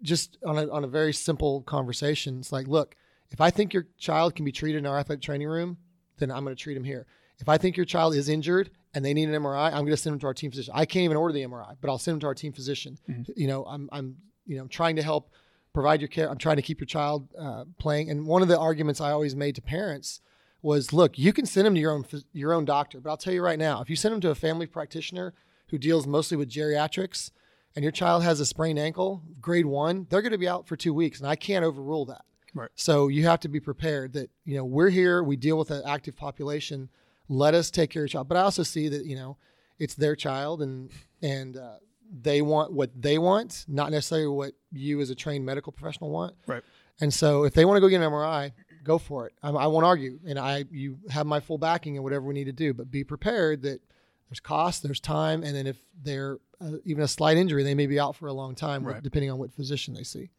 Just 0.02 0.38
on 0.44 0.58
a 0.58 0.68
on 0.70 0.84
a 0.84 0.88
very 0.88 1.12
simple 1.12 1.62
conversation, 1.62 2.40
it's 2.40 2.52
like, 2.52 2.66
look, 2.66 2.96
if 3.30 3.40
I 3.40 3.50
think 3.50 3.72
your 3.72 3.86
child 3.96 4.34
can 4.34 4.44
be 4.44 4.52
treated 4.52 4.78
in 4.78 4.86
our 4.86 4.98
athletic 4.98 5.22
training 5.22 5.48
room, 5.48 5.78
then 6.18 6.30
I'm 6.30 6.44
going 6.44 6.54
to 6.54 6.60
treat 6.62 6.76
him 6.76 6.84
here. 6.84 7.06
If 7.38 7.48
I 7.48 7.58
think 7.58 7.76
your 7.76 7.86
child 7.86 8.14
is 8.14 8.28
injured 8.28 8.70
and 8.94 9.04
they 9.04 9.14
need 9.14 9.28
an 9.28 9.42
MRI, 9.42 9.66
I'm 9.66 9.84
going 9.84 9.88
to 9.88 9.96
send 9.96 10.14
them 10.14 10.20
to 10.20 10.26
our 10.26 10.34
team 10.34 10.50
physician. 10.50 10.72
I 10.74 10.84
can't 10.84 11.04
even 11.04 11.16
order 11.16 11.32
the 11.32 11.42
MRI, 11.42 11.76
but 11.80 11.90
I'll 11.90 11.98
send 11.98 12.14
them 12.14 12.20
to 12.20 12.26
our 12.26 12.34
team 12.34 12.52
physician. 12.52 12.98
Mm-hmm. 13.08 13.32
You 13.36 13.46
know, 13.46 13.64
I'm 13.64 13.88
I'm 13.92 14.16
you 14.46 14.56
know 14.58 14.66
trying 14.66 14.96
to 14.96 15.02
help 15.02 15.30
provide 15.72 16.00
your 16.00 16.08
care. 16.08 16.30
I'm 16.30 16.38
trying 16.38 16.56
to 16.56 16.62
keep 16.62 16.80
your 16.80 16.86
child 16.86 17.28
uh, 17.38 17.64
playing. 17.78 18.10
And 18.10 18.26
one 18.26 18.42
of 18.42 18.48
the 18.48 18.58
arguments 18.58 19.00
I 19.00 19.12
always 19.12 19.36
made 19.36 19.54
to 19.56 19.62
parents 19.62 20.20
was, 20.62 20.92
look, 20.92 21.18
you 21.18 21.32
can 21.32 21.46
send 21.46 21.66
them 21.66 21.74
to 21.74 21.80
your 21.80 21.92
own 21.92 22.04
your 22.32 22.52
own 22.52 22.64
doctor, 22.64 23.00
but 23.00 23.10
I'll 23.10 23.16
tell 23.16 23.32
you 23.32 23.42
right 23.42 23.58
now, 23.58 23.80
if 23.80 23.90
you 23.90 23.96
send 23.96 24.12
them 24.12 24.20
to 24.22 24.30
a 24.30 24.34
family 24.34 24.66
practitioner 24.66 25.34
who 25.68 25.78
deals 25.78 26.06
mostly 26.06 26.36
with 26.36 26.50
geriatrics, 26.50 27.30
and 27.76 27.82
your 27.82 27.92
child 27.92 28.24
has 28.24 28.40
a 28.40 28.46
sprained 28.46 28.78
ankle, 28.78 29.22
grade 29.40 29.66
one, 29.66 30.06
they're 30.10 30.22
going 30.22 30.32
to 30.32 30.38
be 30.38 30.48
out 30.48 30.66
for 30.66 30.76
two 30.76 30.94
weeks, 30.94 31.20
and 31.20 31.28
I 31.28 31.36
can't 31.36 31.64
overrule 31.64 32.06
that. 32.06 32.22
Right. 32.54 32.70
So 32.74 33.08
you 33.08 33.26
have 33.26 33.40
to 33.40 33.48
be 33.48 33.60
prepared 33.60 34.14
that 34.14 34.30
you 34.44 34.56
know 34.56 34.64
we're 34.64 34.88
here, 34.88 35.22
we 35.22 35.36
deal 35.36 35.58
with 35.58 35.70
an 35.70 35.82
active 35.86 36.16
population. 36.16 36.88
Let 37.28 37.54
us 37.54 37.70
take 37.70 37.90
care 37.90 38.02
of 38.02 38.04
your 38.04 38.08
child. 38.08 38.28
But 38.28 38.38
I 38.38 38.42
also 38.42 38.62
see 38.62 38.88
that 38.88 39.04
you 39.04 39.16
know 39.16 39.36
it's 39.78 39.94
their 39.94 40.16
child, 40.16 40.62
and 40.62 40.90
and 41.22 41.56
uh, 41.56 41.76
they 42.22 42.42
want 42.42 42.72
what 42.72 42.90
they 43.00 43.18
want, 43.18 43.64
not 43.68 43.90
necessarily 43.90 44.28
what 44.28 44.52
you 44.72 45.00
as 45.00 45.10
a 45.10 45.14
trained 45.14 45.44
medical 45.44 45.72
professional 45.72 46.10
want. 46.10 46.34
Right. 46.46 46.62
And 47.00 47.12
so 47.12 47.44
if 47.44 47.54
they 47.54 47.64
want 47.64 47.76
to 47.76 47.80
go 47.80 47.88
get 47.88 48.02
an 48.02 48.10
MRI, 48.10 48.52
go 48.82 48.98
for 48.98 49.26
it. 49.26 49.34
I, 49.42 49.50
I 49.50 49.66
won't 49.66 49.86
argue, 49.86 50.18
and 50.26 50.38
I 50.38 50.64
you 50.70 50.98
have 51.10 51.26
my 51.26 51.40
full 51.40 51.58
backing 51.58 51.96
in 51.96 52.02
whatever 52.02 52.24
we 52.26 52.34
need 52.34 52.44
to 52.44 52.52
do. 52.52 52.74
But 52.74 52.90
be 52.90 53.04
prepared 53.04 53.62
that 53.62 53.80
there's 54.28 54.40
cost, 54.40 54.82
there's 54.82 55.00
time, 55.00 55.42
and 55.42 55.54
then 55.54 55.66
if 55.66 55.76
they're 56.02 56.38
uh, 56.60 56.72
even 56.84 57.02
a 57.02 57.08
slight 57.08 57.36
injury, 57.36 57.62
they 57.62 57.74
may 57.74 57.86
be 57.86 58.00
out 58.00 58.16
for 58.16 58.26
a 58.26 58.32
long 58.32 58.54
time, 58.54 58.84
right. 58.84 59.02
depending 59.02 59.30
on 59.30 59.38
what 59.38 59.52
physician 59.52 59.94
they 59.94 60.02
see. 60.02 60.30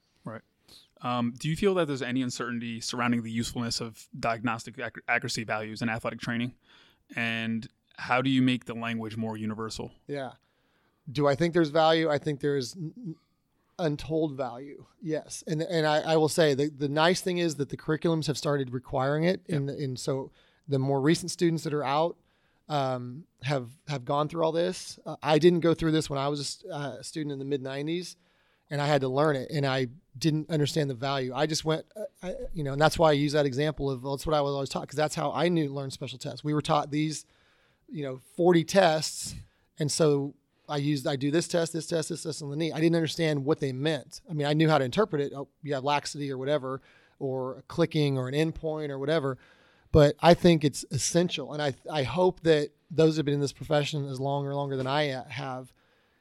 Um, 1.01 1.33
do 1.37 1.49
you 1.49 1.55
feel 1.55 1.73
that 1.75 1.87
there's 1.87 2.01
any 2.01 2.21
uncertainty 2.21 2.81
surrounding 2.81 3.23
the 3.23 3.31
usefulness 3.31 3.79
of 3.79 4.07
diagnostic 4.19 4.77
ac- 4.79 5.01
accuracy 5.07 5.43
values 5.43 5.81
in 5.81 5.89
athletic 5.89 6.19
training? 6.19 6.53
And 7.15 7.67
how 7.97 8.21
do 8.21 8.29
you 8.29 8.41
make 8.41 8.65
the 8.65 8.73
language 8.73 9.15
more 9.15 9.37
universal? 9.37 9.91
Yeah. 10.07 10.31
Do 11.11 11.27
I 11.27 11.35
think 11.35 11.53
there's 11.53 11.69
value? 11.69 12.09
I 12.09 12.17
think 12.17 12.41
there's 12.41 12.75
untold 13.79 14.35
value. 14.35 14.85
Yes, 15.01 15.43
and 15.47 15.61
and 15.61 15.87
I, 15.87 16.01
I, 16.01 16.17
will 16.17 16.29
say 16.29 16.53
the 16.53 16.69
the 16.69 16.89
nice 16.89 17.21
thing 17.21 17.39
is 17.39 17.55
that 17.55 17.69
the 17.69 17.77
curriculums 17.77 18.27
have 18.27 18.37
started 18.37 18.71
requiring 18.71 19.23
it, 19.23 19.41
yep. 19.47 19.57
and 19.57 19.69
and 19.69 19.99
so 19.99 20.31
the 20.67 20.77
more 20.77 21.01
recent 21.01 21.31
students 21.31 21.63
that 21.63 21.73
are 21.73 21.83
out 21.83 22.17
um, 22.67 23.23
have 23.43 23.69
have 23.87 24.05
gone 24.05 24.27
through 24.27 24.43
all 24.43 24.51
this. 24.51 24.99
Uh, 25.05 25.15
I 25.23 25.39
didn't 25.39 25.61
go 25.61 25.73
through 25.73 25.91
this 25.91 26.09
when 26.09 26.19
I 26.19 26.27
was 26.27 26.63
a 26.69 26.73
uh, 26.73 27.01
student 27.01 27.33
in 27.33 27.39
the 27.39 27.45
mid 27.45 27.63
'90s, 27.63 28.15
and 28.69 28.81
I 28.81 28.87
had 28.87 29.01
to 29.01 29.07
learn 29.07 29.35
it, 29.35 29.49
and 29.51 29.65
I 29.65 29.87
didn't 30.17 30.49
understand 30.49 30.89
the 30.89 30.95
value. 30.95 31.33
I 31.33 31.45
just 31.45 31.65
went, 31.65 31.85
uh, 31.95 32.03
I, 32.21 32.35
you 32.53 32.63
know, 32.63 32.73
and 32.73 32.81
that's 32.81 32.99
why 32.99 33.09
I 33.09 33.13
use 33.13 33.33
that 33.33 33.45
example 33.45 33.89
of 33.89 34.03
well, 34.03 34.15
that's 34.15 34.25
what 34.25 34.35
I 34.35 34.41
was 34.41 34.53
always 34.53 34.69
taught 34.69 34.81
because 34.81 34.97
that's 34.97 35.15
how 35.15 35.31
I 35.31 35.49
knew 35.49 35.69
learn 35.69 35.91
special 35.91 36.19
tests. 36.19 36.43
We 36.43 36.53
were 36.53 36.61
taught 36.61 36.91
these, 36.91 37.25
you 37.87 38.03
know, 38.03 38.19
40 38.35 38.63
tests, 38.63 39.35
and 39.79 39.91
so 39.91 40.33
I 40.67 40.77
used 40.77 41.07
I 41.07 41.15
do 41.15 41.31
this 41.31 41.47
test, 41.47 41.73
this 41.73 41.87
test, 41.87 42.09
this 42.09 42.23
test 42.23 42.43
on 42.43 42.49
the 42.49 42.55
knee. 42.55 42.71
I 42.71 42.79
didn't 42.79 42.95
understand 42.95 43.45
what 43.45 43.59
they 43.59 43.71
meant. 43.71 44.21
I 44.29 44.33
mean, 44.33 44.45
I 44.45 44.53
knew 44.53 44.69
how 44.69 44.77
to 44.77 44.85
interpret 44.85 45.21
it. 45.21 45.33
Oh, 45.35 45.47
you 45.63 45.73
have 45.73 45.83
laxity 45.83 46.31
or 46.31 46.37
whatever, 46.37 46.81
or 47.17 47.63
clicking 47.67 48.17
or 48.17 48.27
an 48.27 48.35
endpoint 48.35 48.89
or 48.89 48.99
whatever. 48.99 49.37
But 49.91 50.15
I 50.19 50.35
think 50.35 50.63
it's 50.63 50.85
essential, 50.91 51.53
and 51.53 51.61
I 51.61 51.73
I 51.91 52.03
hope 52.03 52.41
that 52.41 52.69
those 52.91 53.15
who've 53.15 53.25
been 53.25 53.33
in 53.33 53.39
this 53.39 53.53
profession 53.53 54.05
as 54.05 54.19
long 54.19 54.45
or 54.45 54.53
longer 54.53 54.77
than 54.77 54.87
I 54.87 55.23
have 55.29 55.71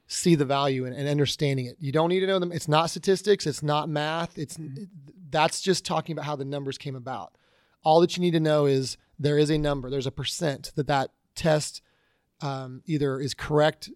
see 0.09 0.35
the 0.35 0.45
value 0.45 0.85
in, 0.85 0.93
and 0.93 1.09
understanding 1.09 1.67
it. 1.67 1.77
You 1.79 1.93
don't 1.93 2.09
need 2.09 2.21
to 2.21 2.27
know 2.27 2.41
them. 2.41 2.51
It's 2.51 2.67
not 2.67 2.91
statistics. 2.91 3.47
It's 3.47 3.63
not 3.63 3.89
math. 3.89 4.37
It's 4.37 4.57
mm-hmm. 4.57 4.85
that's 5.31 5.61
just 5.61 5.85
talking 5.85 6.15
about 6.15 6.25
how 6.25 6.35
the 6.35 6.45
numbers 6.45 6.79
came 6.79 6.97
about. 6.97 7.37
All 7.85 8.01
that 8.01 8.17
you 8.17 8.21
need 8.21 8.33
to 8.33 8.41
know 8.41 8.67
is 8.67 8.97
there 9.19 9.39
is 9.39 9.51
a 9.51 9.59
number. 9.59 9.89
There's 9.89 10.07
a 10.07 10.11
percent 10.11 10.73
that 10.75 10.89
that 10.89 11.13
test 11.37 11.83
um, 12.41 12.83
either 12.87 13.21
is 13.21 13.35
correct 13.35 13.91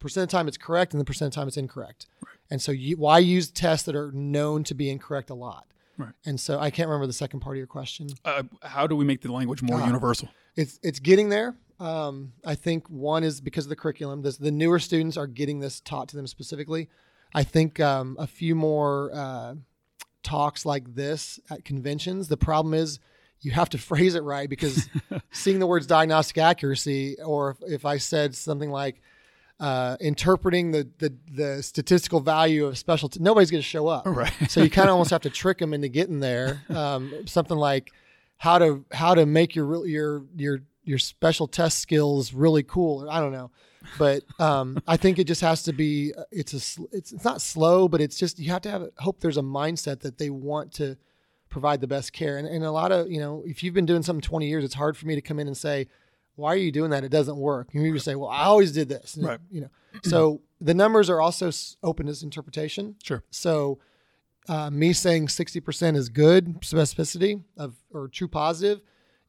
percent 0.00 0.24
of 0.24 0.30
time 0.30 0.48
it's 0.48 0.56
correct 0.56 0.92
and 0.92 1.00
the 1.00 1.04
percent 1.04 1.28
of 1.28 1.34
time 1.34 1.46
it's 1.46 1.56
incorrect. 1.56 2.06
Right. 2.24 2.34
And 2.50 2.60
so 2.60 2.72
you, 2.72 2.96
why 2.96 3.20
use 3.20 3.50
tests 3.50 3.86
that 3.86 3.94
are 3.94 4.10
known 4.10 4.64
to 4.64 4.74
be 4.74 4.90
incorrect 4.90 5.30
a 5.30 5.34
lot? 5.34 5.66
Right. 5.96 6.12
And 6.24 6.40
so 6.40 6.58
I 6.58 6.70
can't 6.70 6.88
remember 6.88 7.06
the 7.06 7.12
second 7.12 7.40
part 7.40 7.56
of 7.56 7.58
your 7.58 7.66
question. 7.66 8.08
Uh, 8.24 8.42
how 8.62 8.86
do 8.86 8.96
we 8.96 9.04
make 9.04 9.20
the 9.20 9.30
language 9.30 9.62
more 9.62 9.80
uh, 9.80 9.86
universal? 9.86 10.28
It's 10.56 10.80
it's 10.82 10.98
getting 10.98 11.28
there. 11.28 11.54
Um, 11.80 12.32
I 12.44 12.54
think 12.54 12.88
one 12.88 13.24
is 13.24 13.40
because 13.40 13.64
of 13.64 13.70
the 13.70 13.76
curriculum. 13.76 14.22
This, 14.22 14.36
the 14.36 14.50
newer 14.50 14.78
students 14.78 15.16
are 15.16 15.26
getting 15.26 15.60
this 15.60 15.80
taught 15.80 16.08
to 16.08 16.16
them 16.16 16.26
specifically. 16.26 16.88
I 17.34 17.42
think 17.42 17.80
um, 17.80 18.16
a 18.18 18.26
few 18.26 18.54
more 18.54 19.10
uh, 19.14 19.54
talks 20.22 20.66
like 20.66 20.94
this 20.94 21.40
at 21.48 21.64
conventions. 21.64 22.28
The 22.28 22.36
problem 22.36 22.74
is 22.74 23.00
you 23.40 23.52
have 23.52 23.70
to 23.70 23.78
phrase 23.90 24.14
it 24.14 24.22
right 24.22 24.48
because 24.48 24.88
seeing 25.32 25.58
the 25.58 25.66
words 25.66 25.86
diagnostic 25.86 26.38
accuracy, 26.38 27.16
or 27.24 27.50
if, 27.50 27.56
if 27.62 27.84
I 27.84 27.96
said 27.96 28.34
something 28.34 28.70
like 28.70 29.00
uh, 29.58 29.96
interpreting 30.00 30.72
the, 30.72 30.88
the, 30.98 31.14
the 31.32 31.62
statistical 31.62 32.20
value 32.20 32.66
of 32.66 32.78
special, 32.78 33.08
t- 33.08 33.20
nobody's 33.20 33.50
going 33.50 33.62
to 33.62 33.68
show 33.68 33.88
up. 33.88 34.06
Right. 34.06 34.32
so 34.48 34.62
you 34.62 34.70
kind 34.70 34.88
of 34.88 34.92
almost 34.92 35.10
have 35.10 35.22
to 35.22 35.30
trick 35.42 35.58
them 35.58 35.72
into 35.72 35.88
getting 35.88 36.20
there. 36.20 36.62
Um, 36.68 37.26
something 37.26 37.56
like 37.56 37.90
how 38.38 38.58
to 38.58 38.84
how 38.90 39.14
to 39.14 39.26
make 39.26 39.54
your 39.54 39.86
your 39.86 40.24
your 40.34 40.62
your 40.84 40.98
special 40.98 41.46
test 41.46 41.78
skills 41.78 42.32
really 42.32 42.62
cool. 42.62 43.04
or 43.04 43.10
I 43.10 43.20
don't 43.20 43.32
know, 43.32 43.50
but 43.98 44.22
um, 44.38 44.78
I 44.86 44.96
think 44.96 45.18
it 45.18 45.24
just 45.24 45.40
has 45.40 45.62
to 45.64 45.72
be. 45.72 46.12
It's 46.30 46.52
a 46.52 46.82
it's 46.92 47.12
it's 47.12 47.24
not 47.24 47.40
slow, 47.40 47.88
but 47.88 48.00
it's 48.00 48.18
just 48.18 48.38
you 48.38 48.50
have 48.50 48.62
to 48.62 48.70
have 48.70 48.88
hope. 48.98 49.20
There's 49.20 49.36
a 49.36 49.42
mindset 49.42 50.00
that 50.00 50.18
they 50.18 50.30
want 50.30 50.72
to 50.74 50.96
provide 51.50 51.80
the 51.80 51.86
best 51.86 52.12
care. 52.12 52.38
And, 52.38 52.46
and 52.46 52.64
a 52.64 52.70
lot 52.70 52.92
of, 52.92 53.10
you 53.10 53.18
know, 53.20 53.42
if 53.44 53.62
you've 53.62 53.74
been 53.74 53.84
doing 53.84 54.02
something 54.02 54.22
20 54.22 54.48
years, 54.48 54.64
it's 54.64 54.74
hard 54.74 54.96
for 54.96 55.06
me 55.06 55.16
to 55.16 55.20
come 55.20 55.38
in 55.38 55.48
and 55.48 55.56
say, 55.56 55.88
why 56.36 56.52
are 56.52 56.56
you 56.56 56.72
doing 56.72 56.90
that? 56.92 57.04
It 57.04 57.10
doesn't 57.10 57.36
work. 57.36 57.68
You 57.72 57.82
need 57.82 57.92
to 57.92 58.00
say, 58.00 58.14
well, 58.14 58.30
I 58.30 58.44
always 58.44 58.72
did 58.72 58.88
this. 58.88 59.16
And, 59.16 59.26
right. 59.26 59.40
You 59.50 59.62
know, 59.62 59.68
so 60.02 60.40
the 60.60 60.72
numbers 60.72 61.10
are 61.10 61.20
also 61.20 61.50
open 61.82 62.08
as 62.08 62.22
interpretation. 62.22 62.94
Sure. 63.02 63.22
So 63.30 63.78
uh, 64.48 64.70
me 64.70 64.92
saying 64.92 65.26
60% 65.26 65.96
is 65.96 66.08
good 66.08 66.60
specificity 66.62 67.42
of 67.58 67.74
or 67.92 68.08
true 68.08 68.28
positive, 68.28 68.80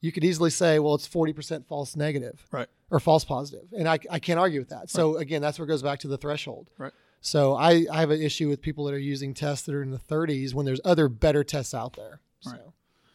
you 0.01 0.11
could 0.11 0.23
easily 0.23 0.49
say, 0.49 0.79
well, 0.79 0.95
it's 0.95 1.07
40% 1.07 1.65
false 1.65 1.95
negative. 1.95 2.45
Right. 2.51 2.67
Or 2.89 2.99
false 2.99 3.23
positive. 3.23 3.67
And 3.71 3.87
I, 3.87 3.99
I 4.09 4.19
can't 4.19 4.39
argue 4.39 4.59
with 4.59 4.69
that. 4.69 4.89
So 4.89 5.13
right. 5.13 5.21
again, 5.21 5.41
that's 5.41 5.57
where 5.57 5.65
it 5.65 5.69
goes 5.69 5.83
back 5.83 5.99
to 5.99 6.07
the 6.07 6.17
threshold. 6.17 6.69
Right. 6.77 6.91
So 7.21 7.55
I, 7.55 7.85
I 7.91 7.99
have 7.99 8.09
an 8.09 8.21
issue 8.21 8.49
with 8.49 8.61
people 8.61 8.85
that 8.85 8.93
are 8.93 8.99
using 8.99 9.33
tests 9.33 9.65
that 9.67 9.75
are 9.75 9.83
in 9.83 9.91
the 9.91 9.99
30s 9.99 10.53
when 10.53 10.65
there's 10.65 10.81
other 10.83 11.07
better 11.07 11.43
tests 11.43 11.73
out 11.73 11.93
there. 11.93 12.19
So. 12.41 12.51
Right. 12.51 12.59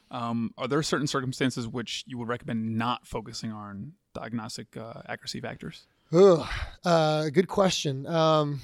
Um, 0.09 0.55
are 0.57 0.69
there 0.69 0.83
certain 0.85 1.09
circumstances 1.09 1.67
which 1.67 2.05
you 2.07 2.17
would 2.19 2.29
recommend 2.29 2.79
not 2.79 3.07
focusing 3.07 3.51
on 3.51 3.93
diagnostic 4.15 4.77
uh, 4.77 5.03
accuracy 5.09 5.41
factors? 5.41 5.89
Ugh, 6.13 6.47
uh, 6.85 7.29
good 7.31 7.49
question. 7.49 8.07
Um, 8.07 8.61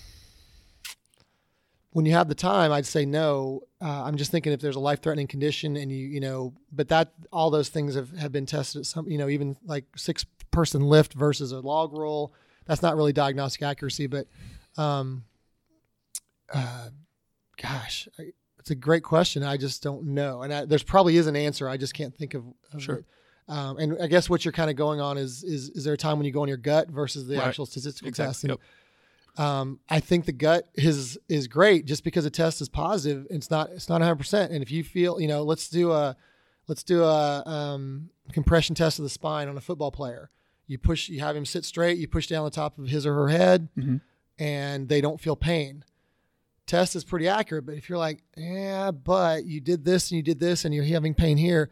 when 1.92 2.06
you 2.06 2.12
have 2.12 2.28
the 2.28 2.34
time, 2.34 2.72
I'd 2.72 2.86
say 2.86 3.04
no. 3.04 3.62
Uh, 3.80 4.04
I'm 4.04 4.16
just 4.16 4.30
thinking 4.30 4.52
if 4.52 4.60
there's 4.60 4.76
a 4.76 4.80
life-threatening 4.80 5.26
condition 5.26 5.76
and 5.76 5.92
you, 5.92 6.06
you 6.08 6.20
know, 6.20 6.54
but 6.72 6.88
that 6.88 7.12
all 7.30 7.50
those 7.50 7.68
things 7.68 7.94
have, 7.94 8.10
have 8.16 8.32
been 8.32 8.46
tested 8.46 8.80
at 8.80 8.86
some, 8.86 9.08
you 9.08 9.18
know, 9.18 9.28
even 9.28 9.56
like 9.64 9.84
six-person 9.96 10.82
lift 10.82 11.12
versus 11.12 11.52
a 11.52 11.60
log 11.60 11.92
roll. 11.92 12.32
That's 12.64 12.82
not 12.82 12.96
really 12.96 13.12
diagnostic 13.12 13.62
accuracy, 13.62 14.06
but 14.06 14.26
um, 14.76 15.24
uh, 16.52 16.88
gosh, 17.60 18.08
I, 18.18 18.32
it's 18.58 18.70
a 18.70 18.76
great 18.76 19.02
question. 19.02 19.42
I 19.42 19.56
just 19.56 19.82
don't 19.82 20.04
know, 20.04 20.42
and 20.42 20.54
I, 20.54 20.64
there's 20.64 20.84
probably 20.84 21.16
is 21.16 21.26
an 21.26 21.34
answer. 21.34 21.68
I 21.68 21.76
just 21.76 21.94
can't 21.94 22.16
think 22.16 22.34
of, 22.34 22.44
of 22.72 22.82
sure. 22.82 22.96
It. 22.96 23.04
Um, 23.48 23.76
and 23.78 23.96
I 24.00 24.06
guess 24.06 24.30
what 24.30 24.44
you're 24.44 24.52
kind 24.52 24.70
of 24.70 24.76
going 24.76 25.00
on 25.00 25.18
is 25.18 25.42
is 25.42 25.70
is 25.70 25.82
there 25.82 25.94
a 25.94 25.96
time 25.96 26.16
when 26.18 26.26
you 26.26 26.32
go 26.32 26.42
on 26.42 26.48
your 26.48 26.56
gut 26.56 26.88
versus 26.88 27.26
the 27.26 27.36
right. 27.36 27.48
actual 27.48 27.66
statistical 27.66 28.08
exactly. 28.08 28.30
test? 28.30 28.44
And, 28.44 28.50
yep. 28.50 28.60
Um, 29.38 29.80
I 29.88 30.00
think 30.00 30.26
the 30.26 30.32
gut 30.32 30.68
is 30.74 31.18
is 31.28 31.48
great 31.48 31.86
just 31.86 32.04
because 32.04 32.24
the 32.24 32.30
test 32.30 32.60
is 32.60 32.68
positive. 32.68 33.26
It's 33.30 33.50
not 33.50 33.70
it's 33.70 33.88
not 33.88 34.00
100. 34.00 34.16
percent 34.16 34.52
And 34.52 34.62
if 34.62 34.70
you 34.70 34.84
feel 34.84 35.20
you 35.20 35.28
know, 35.28 35.42
let's 35.42 35.68
do 35.68 35.92
a 35.92 36.16
let's 36.68 36.82
do 36.82 37.02
a 37.02 37.42
um, 37.46 38.10
compression 38.32 38.74
test 38.74 38.98
of 38.98 39.04
the 39.04 39.10
spine 39.10 39.48
on 39.48 39.56
a 39.56 39.60
football 39.60 39.90
player. 39.90 40.30
You 40.66 40.78
push, 40.78 41.08
you 41.08 41.20
have 41.20 41.36
him 41.36 41.44
sit 41.44 41.64
straight. 41.64 41.98
You 41.98 42.08
push 42.08 42.28
down 42.28 42.44
the 42.44 42.50
top 42.50 42.78
of 42.78 42.88
his 42.88 43.04
or 43.04 43.14
her 43.14 43.28
head, 43.28 43.68
mm-hmm. 43.76 43.96
and 44.38 44.88
they 44.88 45.00
don't 45.00 45.20
feel 45.20 45.36
pain 45.36 45.84
test 46.66 46.96
is 46.96 47.04
pretty 47.04 47.28
accurate. 47.28 47.66
But 47.66 47.76
if 47.76 47.88
you're 47.88 47.98
like, 47.98 48.22
yeah, 48.36 48.90
but 48.90 49.44
you 49.44 49.60
did 49.60 49.84
this 49.84 50.10
and 50.10 50.16
you 50.16 50.22
did 50.22 50.40
this 50.40 50.64
and 50.64 50.74
you're 50.74 50.84
having 50.84 51.14
pain 51.14 51.36
here, 51.36 51.70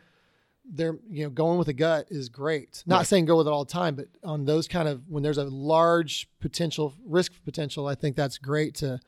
they're 0.73 0.99
you 1.09 1.25
know 1.25 1.31
going 1.31 1.59
with 1.59 1.67
the 1.67 1.73
gut 1.73 2.07
is 2.11 2.29
great. 2.29 2.83
Not 2.87 2.99
right. 2.99 3.07
saying 3.07 3.25
go 3.25 3.37
with 3.37 3.47
it 3.47 3.50
all 3.50 3.65
the 3.65 3.73
time, 3.73 3.95
but 3.95 4.07
on 4.25 4.45
those 4.45 4.69
kind 4.69 4.89
of 4.89 5.09
when 5.09 5.23
there's 5.23 5.39
a 5.39 5.45
large 5.45 6.29
potential 6.41 6.95
risk 7.05 7.33
potential, 7.45 7.87
I 7.87 7.95
think 7.95 8.17
that's 8.17 8.39
great 8.39 8.75
to 8.77 9.00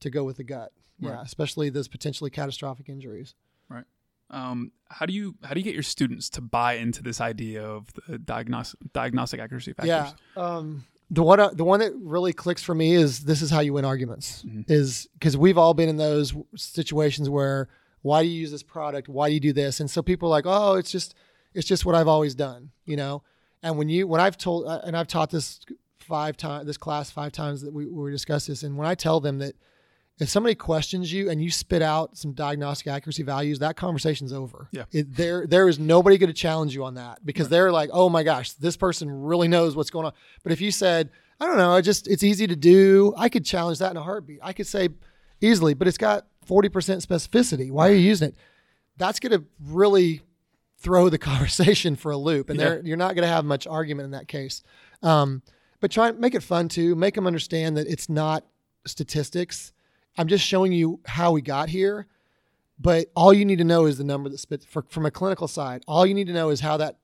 to 0.00 0.10
go 0.10 0.24
with 0.24 0.38
the 0.38 0.44
gut. 0.44 0.72
Right. 1.00 1.12
Yeah, 1.12 1.22
especially 1.22 1.70
those 1.70 1.88
potentially 1.88 2.30
catastrophic 2.30 2.88
injuries. 2.88 3.34
Right. 3.68 3.84
Um, 4.30 4.72
how 4.88 5.06
do 5.06 5.12
you 5.12 5.36
how 5.42 5.54
do 5.54 5.60
you 5.60 5.64
get 5.64 5.74
your 5.74 5.82
students 5.82 6.30
to 6.30 6.40
buy 6.40 6.74
into 6.74 7.02
this 7.02 7.20
idea 7.20 7.62
of 7.62 7.88
the 8.06 8.18
diagnostic 8.18 8.80
diagnostic 8.92 9.40
accuracy 9.40 9.72
factors? 9.72 10.14
Yeah. 10.36 10.42
Um, 10.42 10.84
the 11.10 11.22
one 11.22 11.40
uh, 11.40 11.50
the 11.50 11.64
one 11.64 11.80
that 11.80 11.92
really 11.96 12.32
clicks 12.32 12.62
for 12.62 12.74
me 12.74 12.94
is 12.94 13.20
this 13.20 13.42
is 13.42 13.50
how 13.50 13.60
you 13.60 13.74
win 13.74 13.84
arguments 13.84 14.42
mm-hmm. 14.46 14.62
is 14.72 15.08
because 15.14 15.36
we've 15.36 15.58
all 15.58 15.74
been 15.74 15.90
in 15.90 15.98
those 15.98 16.34
situations 16.56 17.28
where 17.28 17.68
why 18.02 18.22
do 18.22 18.28
you 18.28 18.40
use 18.40 18.50
this 18.50 18.62
product 18.62 19.08
why 19.08 19.28
do 19.28 19.34
you 19.34 19.40
do 19.40 19.52
this 19.52 19.80
and 19.80 19.90
so 19.90 20.02
people 20.02 20.28
are 20.28 20.30
like 20.30 20.46
oh 20.46 20.74
it's 20.74 20.90
just 20.90 21.14
it's 21.54 21.66
just 21.66 21.84
what 21.84 21.94
I've 21.94 22.08
always 22.08 22.34
done 22.34 22.70
you 22.84 22.96
know 22.96 23.22
and 23.62 23.78
when 23.78 23.88
you 23.88 24.06
when 24.06 24.20
I've 24.20 24.36
told 24.36 24.66
uh, 24.66 24.80
and 24.84 24.96
I've 24.96 25.08
taught 25.08 25.30
this 25.30 25.60
five 25.98 26.36
times 26.36 26.66
this 26.66 26.76
class 26.76 27.10
five 27.10 27.32
times 27.32 27.62
that 27.62 27.72
we, 27.72 27.86
we 27.86 28.10
discussed 28.10 28.48
this 28.48 28.62
and 28.62 28.76
when 28.76 28.86
I 28.86 28.94
tell 28.94 29.20
them 29.20 29.38
that 29.38 29.54
if 30.22 30.28
somebody 30.28 30.54
questions 30.54 31.12
you 31.12 31.30
and 31.30 31.42
you 31.42 31.50
spit 31.50 31.82
out 31.82 32.16
some 32.16 32.32
diagnostic 32.32 32.86
accuracy 32.86 33.22
values, 33.22 33.58
that 33.60 33.76
conversation's 33.76 34.32
over. 34.32 34.68
Yeah. 34.70 34.84
It, 34.92 35.14
there, 35.16 35.46
there 35.46 35.68
is 35.68 35.78
nobody 35.78 36.18
going 36.18 36.28
to 36.28 36.34
challenge 36.34 36.74
you 36.74 36.84
on 36.84 36.94
that 36.94 37.24
because 37.24 37.46
right. 37.46 37.50
they're 37.50 37.72
like, 37.72 37.90
oh 37.92 38.08
my 38.08 38.22
gosh, 38.22 38.52
this 38.52 38.76
person 38.76 39.10
really 39.10 39.48
knows 39.48 39.74
what's 39.74 39.90
going 39.90 40.06
on. 40.06 40.12
But 40.42 40.52
if 40.52 40.60
you 40.60 40.70
said, 40.70 41.10
I 41.40 41.46
don't 41.46 41.56
know, 41.56 41.72
I 41.72 41.80
just 41.80 42.06
it's 42.06 42.22
easy 42.22 42.46
to 42.46 42.56
do, 42.56 43.14
I 43.16 43.28
could 43.28 43.44
challenge 43.44 43.78
that 43.80 43.90
in 43.90 43.96
a 43.96 44.02
heartbeat. 44.02 44.38
I 44.42 44.52
could 44.52 44.66
say 44.66 44.90
easily, 45.40 45.74
but 45.74 45.88
it's 45.88 45.98
got 45.98 46.26
40% 46.46 46.70
specificity. 47.06 47.70
Why 47.70 47.88
are 47.88 47.92
you 47.92 48.00
using 48.00 48.30
it? 48.30 48.36
That's 48.96 49.20
going 49.20 49.32
to 49.32 49.44
really 49.60 50.22
throw 50.78 51.08
the 51.08 51.18
conversation 51.30 51.96
for 51.96 52.12
a 52.12 52.16
loop, 52.16 52.50
and 52.50 52.60
yeah. 52.60 52.78
you're 52.82 52.96
not 52.96 53.14
going 53.14 53.26
to 53.26 53.32
have 53.32 53.44
much 53.44 53.66
argument 53.66 54.06
in 54.06 54.10
that 54.12 54.28
case. 54.28 54.62
Um, 55.02 55.42
but 55.80 55.90
try 55.90 56.08
and 56.08 56.18
make 56.18 56.34
it 56.34 56.42
fun 56.42 56.68
too. 56.68 56.94
Make 56.94 57.14
them 57.14 57.26
understand 57.26 57.76
that 57.76 57.86
it's 57.88 58.08
not 58.08 58.44
statistics 58.86 59.72
I'm 60.16 60.28
just 60.28 60.44
showing 60.44 60.72
you 60.72 61.00
how 61.06 61.32
we 61.32 61.42
got 61.42 61.68
here. 61.68 62.06
But 62.78 63.08
all 63.14 63.32
you 63.32 63.44
need 63.44 63.58
to 63.58 63.64
know 63.64 63.86
is 63.86 63.98
the 63.98 64.04
number 64.04 64.28
that 64.28 64.38
spits 64.38 64.64
for, 64.64 64.84
from 64.88 65.06
a 65.06 65.10
clinical 65.10 65.46
side. 65.46 65.82
All 65.86 66.04
you 66.04 66.14
need 66.14 66.26
to 66.26 66.32
know 66.32 66.50
is 66.50 66.60
how 66.60 66.78
that, 66.78 66.98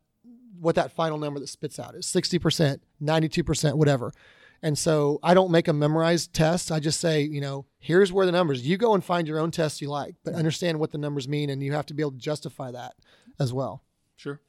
what 0.59 0.75
that 0.75 0.93
final 0.93 1.19
number 1.19 1.39
that 1.39 1.49
spits 1.49 1.79
out 1.79 1.95
is 1.95 2.07
60%, 2.07 2.81
92%, 3.01 3.75
whatever. 3.75 4.13
And 4.61 4.77
so 4.77 5.21
I 5.23 5.35
don't 5.35 5.53
make 5.53 5.69
a 5.69 5.73
memorized 5.73 6.33
test. 6.33 6.73
I 6.73 6.81
just 6.81 7.01
say, 7.01 7.23
you 7.23 7.41
know, 7.41 7.65
here's 7.79 8.13
where 8.13 8.27
the 8.27 8.33
numbers. 8.33 8.67
You 8.67 8.77
go 8.77 8.95
and 8.95 9.05
find 9.05 9.27
your 9.27 9.39
own 9.39 9.51
tests 9.51 9.81
you 9.81 9.89
like, 9.89 10.17
but 10.25 10.35
understand 10.35 10.79
what 10.79 10.91
the 10.91 10.99
numbers 10.99 11.29
mean, 11.29 11.51
and 11.51 11.63
you 11.63 11.73
have 11.73 11.87
to 11.87 11.95
be 11.95 12.03
able 12.03 12.13
to 12.13 12.19
justify 12.19 12.71
that 12.71 12.95
as 13.39 13.53
well. 13.53 13.83
Sure. 14.17 14.41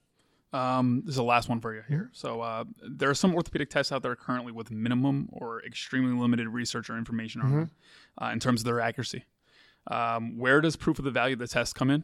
Um, 0.52 1.04
this 1.06 1.12
is 1.12 1.18
the 1.18 1.24
last 1.24 1.48
one 1.48 1.62
for 1.62 1.76
you 1.76 1.84
here. 1.88 2.10
So 2.12 2.42
uh, 2.42 2.64
there 2.82 3.10
are 3.10 3.16
some 3.16 3.36
orthopedic 3.36 3.70
tests 3.70 3.92
out 3.92 4.02
there 4.02 4.16
currently 4.16 4.52
with 4.52 4.72
minimum 4.72 5.30
or 5.32 5.64
extremely 5.64 6.20
limited 6.20 6.48
research 6.48 6.90
or 6.90 6.98
information 6.98 7.42
on 7.42 7.48
mm-hmm. 7.48 7.60
them 7.60 7.72
uh, 8.20 8.30
in 8.34 8.40
terms 8.40 8.62
of 8.62 8.66
their 8.66 8.80
accuracy. 8.80 9.26
Um, 9.88 10.38
where 10.38 10.60
does 10.62 10.76
proof 10.76 10.98
of 11.00 11.06
the 11.06 11.12
value 11.12 11.34
of 11.34 11.40
the 11.40 11.48
test 11.48 11.76
come 11.76 11.90
in? 11.90 12.04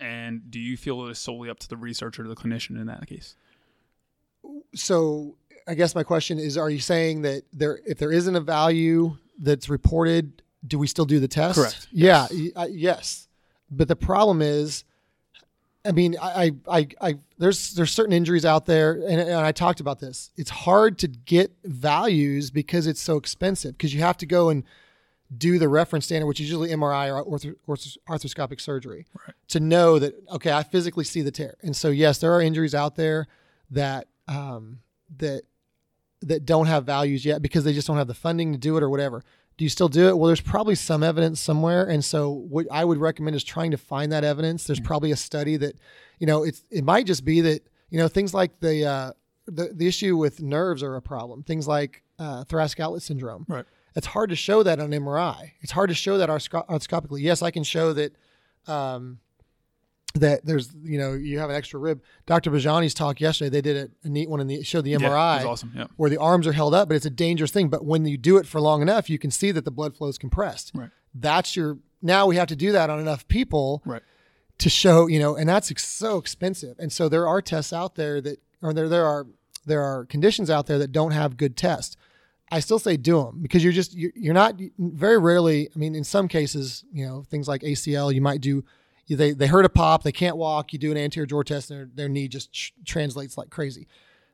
And 0.00 0.50
do 0.50 0.58
you 0.58 0.76
feel 0.76 1.06
it 1.06 1.10
is 1.10 1.18
solely 1.18 1.48
up 1.48 1.58
to 1.60 1.68
the 1.68 1.76
researcher 1.76 2.24
or 2.24 2.28
the 2.28 2.36
clinician 2.36 2.80
in 2.80 2.86
that 2.86 3.06
case? 3.06 3.36
So 4.74 5.36
I 5.66 5.74
guess 5.74 5.94
my 5.94 6.02
question 6.02 6.38
is: 6.38 6.58
Are 6.58 6.68
you 6.68 6.78
saying 6.78 7.22
that 7.22 7.42
there, 7.52 7.80
if 7.86 7.98
there 7.98 8.12
isn't 8.12 8.36
a 8.36 8.40
value 8.40 9.16
that's 9.38 9.70
reported, 9.70 10.42
do 10.66 10.78
we 10.78 10.86
still 10.86 11.04
do 11.04 11.20
the 11.20 11.28
test? 11.28 11.58
Correct. 11.58 11.88
Yeah. 11.92 12.26
Yes. 12.30 12.68
yes. 12.70 13.28
But 13.70 13.88
the 13.88 13.96
problem 13.96 14.42
is 14.42 14.84
I 15.86 15.92
mean, 15.92 16.16
I, 16.20 16.52
I, 16.68 16.88
I, 17.00 17.14
there's 17.38 17.74
there's 17.74 17.92
certain 17.92 18.12
injuries 18.12 18.44
out 18.44 18.66
there, 18.66 18.94
and, 18.94 19.20
and, 19.20 19.34
I 19.34 19.52
talked 19.52 19.78
about 19.80 20.00
this. 20.00 20.30
It's 20.36 20.50
hard 20.50 20.98
to 20.98 21.08
get 21.08 21.52
values 21.64 22.50
because 22.50 22.86
it's 22.86 23.00
so 23.00 23.16
expensive 23.16 23.72
because 23.72 23.94
you 23.94 24.00
have 24.00 24.16
to 24.18 24.26
go 24.26 24.48
and 24.48 24.64
do 25.36 25.58
the 25.58 25.68
reference 25.68 26.06
standard, 26.06 26.26
which 26.26 26.40
is 26.40 26.46
usually 26.48 26.70
MRI 26.70 27.14
or 27.14 27.24
ortho, 27.24 27.54
ortho, 27.68 27.96
arthroscopic 28.08 28.60
surgery, 28.60 29.06
right. 29.26 29.34
to 29.48 29.60
know 29.60 29.98
that 29.98 30.14
okay, 30.32 30.50
I 30.50 30.64
physically 30.64 31.04
see 31.04 31.22
the 31.22 31.30
tear. 31.30 31.56
And 31.62 31.76
so, 31.76 31.90
yes, 31.90 32.18
there 32.18 32.32
are 32.32 32.42
injuries 32.42 32.74
out 32.74 32.96
there 32.96 33.28
that 33.70 34.08
um, 34.26 34.80
that 35.18 35.42
that 36.22 36.44
don't 36.44 36.66
have 36.66 36.84
values 36.84 37.24
yet 37.24 37.42
because 37.42 37.62
they 37.62 37.72
just 37.72 37.86
don't 37.86 37.98
have 37.98 38.08
the 38.08 38.14
funding 38.14 38.52
to 38.52 38.58
do 38.58 38.76
it 38.76 38.82
or 38.82 38.90
whatever 38.90 39.22
do 39.56 39.64
you 39.64 39.68
still 39.68 39.88
do 39.88 40.08
it? 40.08 40.18
Well, 40.18 40.26
there's 40.26 40.40
probably 40.40 40.74
some 40.74 41.02
evidence 41.02 41.40
somewhere, 41.40 41.84
and 41.88 42.04
so 42.04 42.30
what 42.30 42.66
I 42.70 42.84
would 42.84 42.98
recommend 42.98 43.36
is 43.36 43.44
trying 43.44 43.70
to 43.70 43.78
find 43.78 44.12
that 44.12 44.24
evidence. 44.24 44.64
There's 44.64 44.80
probably 44.80 45.12
a 45.12 45.16
study 45.16 45.56
that, 45.56 45.76
you 46.18 46.26
know, 46.26 46.42
it's 46.42 46.64
it 46.70 46.84
might 46.84 47.06
just 47.06 47.24
be 47.24 47.40
that 47.42 47.66
you 47.88 47.98
know 47.98 48.08
things 48.08 48.34
like 48.34 48.60
the 48.60 48.84
uh, 48.84 49.12
the 49.46 49.70
the 49.72 49.86
issue 49.86 50.16
with 50.16 50.42
nerves 50.42 50.82
are 50.82 50.96
a 50.96 51.02
problem. 51.02 51.42
Things 51.42 51.66
like 51.66 52.02
uh, 52.18 52.44
thoracic 52.44 52.80
outlet 52.80 53.02
syndrome. 53.02 53.46
Right. 53.48 53.64
It's 53.94 54.08
hard 54.08 54.28
to 54.28 54.36
show 54.36 54.62
that 54.62 54.78
on 54.78 54.90
MRI. 54.90 55.52
It's 55.60 55.72
hard 55.72 55.88
to 55.88 55.94
show 55.94 56.18
that 56.18 56.28
arthroscopically. 56.28 57.22
Yes, 57.22 57.40
I 57.40 57.50
can 57.50 57.64
show 57.64 57.94
that. 57.94 58.12
Um, 58.66 59.20
that 60.20 60.44
there's 60.44 60.74
you 60.82 60.98
know 60.98 61.12
you 61.12 61.38
have 61.38 61.50
an 61.50 61.56
extra 61.56 61.78
rib. 61.78 62.02
Dr. 62.26 62.50
Bajani's 62.50 62.94
talk 62.94 63.20
yesterday, 63.20 63.50
they 63.50 63.60
did 63.60 63.76
a, 63.76 64.06
a 64.06 64.10
neat 64.10 64.28
one 64.28 64.40
and 64.40 64.50
the 64.50 64.62
showed 64.62 64.84
the 64.84 64.94
MRI, 64.94 65.40
yeah, 65.40 65.44
awesome. 65.44 65.72
yeah. 65.74 65.86
where 65.96 66.10
the 66.10 66.18
arms 66.18 66.46
are 66.46 66.52
held 66.52 66.74
up, 66.74 66.88
but 66.88 66.94
it's 66.94 67.06
a 67.06 67.10
dangerous 67.10 67.50
thing. 67.50 67.68
But 67.68 67.84
when 67.84 68.04
you 68.04 68.16
do 68.16 68.36
it 68.36 68.46
for 68.46 68.60
long 68.60 68.82
enough, 68.82 69.08
you 69.08 69.18
can 69.18 69.30
see 69.30 69.50
that 69.52 69.64
the 69.64 69.70
blood 69.70 69.96
flow 69.96 70.08
is 70.08 70.18
compressed. 70.18 70.72
Right. 70.74 70.90
That's 71.14 71.56
your 71.56 71.78
now 72.02 72.26
we 72.26 72.36
have 72.36 72.48
to 72.48 72.56
do 72.56 72.72
that 72.72 72.90
on 72.90 73.00
enough 73.00 73.26
people 73.28 73.82
right. 73.84 74.02
to 74.58 74.68
show 74.68 75.06
you 75.06 75.18
know, 75.18 75.36
and 75.36 75.48
that's 75.48 75.70
ex- 75.70 75.86
so 75.86 76.18
expensive. 76.18 76.76
And 76.78 76.92
so 76.92 77.08
there 77.08 77.26
are 77.26 77.40
tests 77.40 77.72
out 77.72 77.94
there 77.94 78.20
that, 78.20 78.40
or 78.62 78.72
there 78.72 78.88
there 78.88 79.06
are 79.06 79.26
there 79.64 79.82
are 79.82 80.04
conditions 80.06 80.50
out 80.50 80.66
there 80.66 80.78
that 80.78 80.92
don't 80.92 81.12
have 81.12 81.36
good 81.36 81.56
tests. 81.56 81.96
I 82.50 82.60
still 82.60 82.78
say 82.78 82.96
do 82.96 83.24
them 83.24 83.40
because 83.42 83.64
you're 83.64 83.72
just 83.72 83.94
you're 83.94 84.34
not 84.34 84.54
very 84.78 85.18
rarely. 85.18 85.68
I 85.74 85.78
mean, 85.78 85.94
in 85.94 86.04
some 86.04 86.28
cases, 86.28 86.84
you 86.92 87.04
know, 87.04 87.22
things 87.22 87.48
like 87.48 87.62
ACL, 87.62 88.14
you 88.14 88.20
might 88.20 88.40
do 88.40 88.64
they 89.14 89.32
they 89.32 89.46
hurt 89.46 89.64
a 89.64 89.68
pop, 89.68 90.02
they 90.02 90.12
can't 90.12 90.36
walk. 90.36 90.72
You 90.72 90.78
do 90.78 90.90
an 90.90 90.96
anterior 90.96 91.26
drawer 91.26 91.44
test, 91.44 91.70
and 91.70 91.78
their, 91.78 91.88
their 91.94 92.08
knee 92.08 92.26
just 92.26 92.52
tr- 92.52 92.72
translates 92.84 93.38
like 93.38 93.50
crazy. 93.50 93.86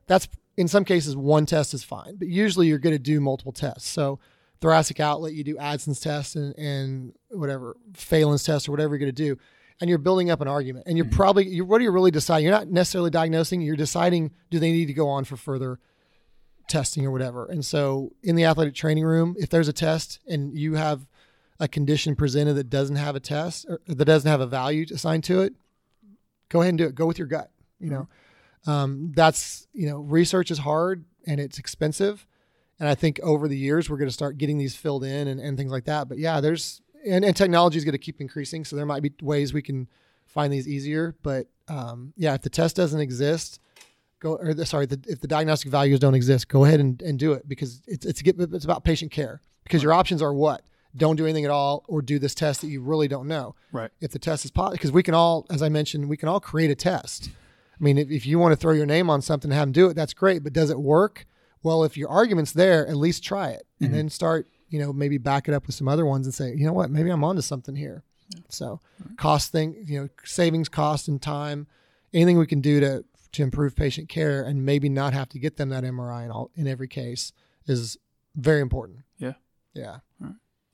That's 0.06 0.28
in 0.56 0.68
some 0.68 0.84
cases 0.84 1.16
one 1.16 1.44
test 1.46 1.74
is 1.74 1.84
fine, 1.84 2.16
but 2.16 2.28
usually 2.28 2.68
you're 2.68 2.78
going 2.78 2.94
to 2.94 2.98
do 2.98 3.20
multiple 3.20 3.52
tests. 3.52 3.88
So 3.88 4.18
thoracic 4.60 5.00
outlet, 5.00 5.34
you 5.34 5.44
do 5.44 5.56
Adson's 5.56 6.00
test 6.00 6.36
and, 6.36 6.56
and 6.56 7.12
whatever 7.30 7.76
Phalen's 7.94 8.44
test 8.44 8.68
or 8.68 8.72
whatever 8.72 8.94
you're 8.94 9.00
going 9.00 9.14
to 9.14 9.22
do, 9.24 9.36
and 9.80 9.90
you're 9.90 9.98
building 9.98 10.30
up 10.30 10.40
an 10.40 10.48
argument. 10.48 10.86
And 10.86 10.96
you're 10.96 11.06
mm-hmm. 11.06 11.16
probably 11.16 11.48
you're, 11.48 11.66
what 11.66 11.80
are 11.80 11.84
you 11.84 11.90
really 11.90 12.10
deciding? 12.10 12.44
You're 12.44 12.54
not 12.54 12.68
necessarily 12.68 13.10
diagnosing. 13.10 13.60
You're 13.60 13.76
deciding 13.76 14.30
do 14.50 14.58
they 14.58 14.72
need 14.72 14.86
to 14.86 14.94
go 14.94 15.08
on 15.08 15.24
for 15.24 15.36
further 15.36 15.80
testing 16.68 17.04
or 17.04 17.10
whatever. 17.10 17.46
And 17.46 17.64
so 17.64 18.12
in 18.22 18.36
the 18.36 18.44
athletic 18.44 18.74
training 18.74 19.04
room, 19.04 19.34
if 19.38 19.50
there's 19.50 19.68
a 19.68 19.72
test 19.72 20.20
and 20.26 20.56
you 20.56 20.74
have 20.74 21.06
a 21.62 21.68
condition 21.68 22.16
presented 22.16 22.54
that 22.54 22.68
doesn't 22.68 22.96
have 22.96 23.14
a 23.14 23.20
test 23.20 23.66
or 23.68 23.80
that 23.86 24.04
doesn't 24.04 24.28
have 24.28 24.40
a 24.40 24.46
value 24.46 24.84
assigned 24.92 25.22
to 25.22 25.42
it, 25.42 25.54
go 26.48 26.60
ahead 26.60 26.70
and 26.70 26.78
do 26.78 26.86
it. 26.86 26.94
Go 26.96 27.06
with 27.06 27.18
your 27.18 27.28
gut. 27.28 27.52
You 27.78 27.90
know, 27.90 28.08
um, 28.66 29.12
that's 29.14 29.68
you 29.72 29.88
know, 29.88 30.00
research 30.00 30.50
is 30.50 30.58
hard 30.58 31.04
and 31.24 31.40
it's 31.40 31.58
expensive, 31.58 32.26
and 32.80 32.88
I 32.88 32.96
think 32.96 33.20
over 33.22 33.46
the 33.46 33.56
years 33.56 33.88
we're 33.88 33.96
going 33.96 34.08
to 34.08 34.12
start 34.12 34.38
getting 34.38 34.58
these 34.58 34.74
filled 34.74 35.04
in 35.04 35.28
and, 35.28 35.40
and 35.40 35.56
things 35.56 35.70
like 35.70 35.84
that. 35.84 36.08
But 36.08 36.18
yeah, 36.18 36.40
there's 36.40 36.82
and, 37.06 37.24
and 37.24 37.36
technology 37.36 37.78
is 37.78 37.84
going 37.84 37.92
to 37.92 37.98
keep 37.98 38.20
increasing, 38.20 38.64
so 38.64 38.74
there 38.74 38.86
might 38.86 39.02
be 39.04 39.12
ways 39.22 39.54
we 39.54 39.62
can 39.62 39.88
find 40.26 40.52
these 40.52 40.66
easier. 40.66 41.14
But 41.22 41.46
um, 41.68 42.12
yeah, 42.16 42.34
if 42.34 42.42
the 42.42 42.50
test 42.50 42.74
doesn't 42.74 43.00
exist, 43.00 43.60
go 44.18 44.34
or 44.34 44.52
the, 44.52 44.66
sorry, 44.66 44.86
the, 44.86 45.00
if 45.06 45.20
the 45.20 45.28
diagnostic 45.28 45.70
values 45.70 46.00
don't 46.00 46.16
exist, 46.16 46.48
go 46.48 46.64
ahead 46.64 46.80
and, 46.80 47.00
and 47.02 47.20
do 47.20 47.34
it 47.34 47.48
because 47.48 47.82
it's 47.86 48.04
it's 48.04 48.20
it's 48.20 48.64
about 48.64 48.82
patient 48.82 49.12
care. 49.12 49.40
Because 49.62 49.80
your 49.80 49.92
options 49.92 50.20
are 50.22 50.34
what 50.34 50.64
don't 50.96 51.16
do 51.16 51.24
anything 51.24 51.44
at 51.44 51.50
all 51.50 51.84
or 51.88 52.02
do 52.02 52.18
this 52.18 52.34
test 52.34 52.60
that 52.60 52.68
you 52.68 52.82
really 52.82 53.08
don't 53.08 53.26
know. 53.26 53.54
Right. 53.72 53.90
If 54.00 54.10
the 54.10 54.18
test 54.18 54.44
is 54.44 54.50
positive, 54.50 54.78
because 54.78 54.92
we 54.92 55.02
can 55.02 55.14
all, 55.14 55.46
as 55.50 55.62
I 55.62 55.68
mentioned, 55.68 56.08
we 56.08 56.16
can 56.16 56.28
all 56.28 56.40
create 56.40 56.70
a 56.70 56.74
test. 56.74 57.30
I 57.80 57.82
mean, 57.82 57.98
if, 57.98 58.10
if 58.10 58.26
you 58.26 58.38
want 58.38 58.52
to 58.52 58.56
throw 58.56 58.72
your 58.72 58.86
name 58.86 59.08
on 59.10 59.22
something 59.22 59.50
and 59.50 59.58
have 59.58 59.68
them 59.68 59.72
do 59.72 59.88
it, 59.88 59.94
that's 59.94 60.14
great. 60.14 60.44
But 60.44 60.52
does 60.52 60.70
it 60.70 60.78
work? 60.78 61.26
Well, 61.62 61.84
if 61.84 61.96
your 61.96 62.08
argument's 62.08 62.52
there, 62.52 62.86
at 62.86 62.96
least 62.96 63.24
try 63.24 63.50
it 63.50 63.66
and 63.80 63.88
mm-hmm. 63.88 63.96
then 63.96 64.10
start, 64.10 64.48
you 64.68 64.78
know, 64.78 64.92
maybe 64.92 65.18
back 65.18 65.48
it 65.48 65.54
up 65.54 65.66
with 65.66 65.74
some 65.74 65.88
other 65.88 66.04
ones 66.04 66.26
and 66.26 66.34
say, 66.34 66.54
you 66.54 66.66
know 66.66 66.72
what, 66.72 66.90
maybe 66.90 67.10
I'm 67.10 67.24
onto 67.24 67.42
something 67.42 67.76
here. 67.76 68.02
Yeah. 68.34 68.40
So, 68.48 68.80
right. 69.04 69.16
cost 69.16 69.52
thing, 69.52 69.84
you 69.86 70.00
know, 70.00 70.08
savings, 70.24 70.68
cost, 70.68 71.08
and 71.08 71.20
time, 71.20 71.66
anything 72.12 72.38
we 72.38 72.46
can 72.46 72.60
do 72.60 72.80
to 72.80 73.04
to 73.32 73.42
improve 73.42 73.74
patient 73.74 74.08
care 74.08 74.42
and 74.42 74.64
maybe 74.64 74.88
not 74.88 75.14
have 75.14 75.28
to 75.30 75.38
get 75.38 75.56
them 75.56 75.70
that 75.70 75.84
MRI 75.84 76.26
in 76.26 76.30
all 76.30 76.50
in 76.54 76.66
every 76.66 76.88
case 76.88 77.32
is 77.66 77.96
very 78.34 78.60
important. 78.60 79.00
Yeah. 79.18 79.32
Yeah. 79.74 79.98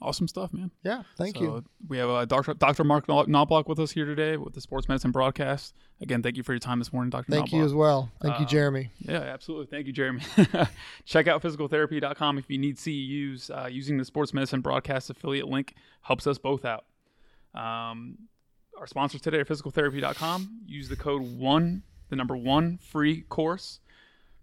Awesome 0.01 0.29
stuff, 0.29 0.53
man. 0.53 0.71
Yeah, 0.85 1.03
thank 1.17 1.37
so 1.37 1.43
you. 1.43 1.65
We 1.89 1.99
have 1.99 2.09
uh, 2.09 2.25
Dr. 2.25 2.55
Dr. 2.55 2.85
Mark 2.85 3.09
Knobloch 3.09 3.69
with 3.69 3.81
us 3.81 3.91
here 3.91 4.05
today 4.05 4.37
with 4.37 4.55
the 4.55 4.61
Sports 4.61 4.89
Medicine 4.89 5.11
broadcast. 5.11 5.75
Again, 6.01 6.23
thank 6.23 6.37
you 6.37 6.45
for 6.45 6.53
your 6.53 6.61
time 6.61 6.79
this 6.79 6.93
morning, 6.93 7.11
Dr. 7.11 7.33
Thank 7.33 7.47
Knobloch. 7.47 7.59
you 7.59 7.65
as 7.65 7.75
well. 7.75 8.09
Thank 8.23 8.37
uh, 8.37 8.39
you, 8.41 8.47
Jeremy. 8.47 8.93
Yeah, 9.01 9.19
absolutely. 9.19 9.67
Thank 9.67 9.89
you, 9.89 9.93
Jeremy. 9.93 10.23
Check 11.05 11.27
out 11.27 11.43
physicaltherapy.com 11.43 12.39
if 12.39 12.49
you 12.49 12.59
need 12.59 12.77
CEUs. 12.77 13.51
Uh, 13.51 13.67
using 13.67 13.99
the 13.99 14.05
Sports 14.05 14.33
Medicine 14.33 14.61
broadcast 14.61 15.11
affiliate 15.11 15.49
link 15.49 15.75
helps 16.03 16.29
us 16.29 16.39
both 16.39 16.65
out. 16.65 16.85
Um, 17.55 18.19
our 18.79 18.87
sponsors 18.87 19.21
today 19.21 19.39
are 19.39 19.45
physicaltherapy.com. 19.45 20.61
Use 20.65 20.89
the 20.89 20.97
code 20.97 21.23
one, 21.23 21.83
the 22.09 22.15
number 22.15 22.37
one 22.37 22.79
free 22.79 23.23
course. 23.23 23.81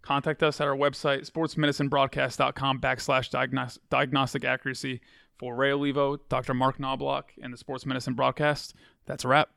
Contact 0.01 0.43
us 0.43 0.61
at 0.61 0.67
our 0.67 0.75
website, 0.75 1.27
sportsmedicinebroadcast.com 1.31 2.79
backslash 2.79 3.79
diagnostic 3.89 4.43
accuracy. 4.43 5.01
For 5.37 5.55
Ray 5.55 5.71
Olivo, 5.71 6.17
Dr. 6.29 6.53
Mark 6.53 6.79
Knobloch, 6.79 7.31
and 7.41 7.51
the 7.51 7.57
Sports 7.57 7.85
Medicine 7.85 8.13
broadcast, 8.13 8.73
that's 9.05 9.25
a 9.25 9.27
wrap. 9.27 9.49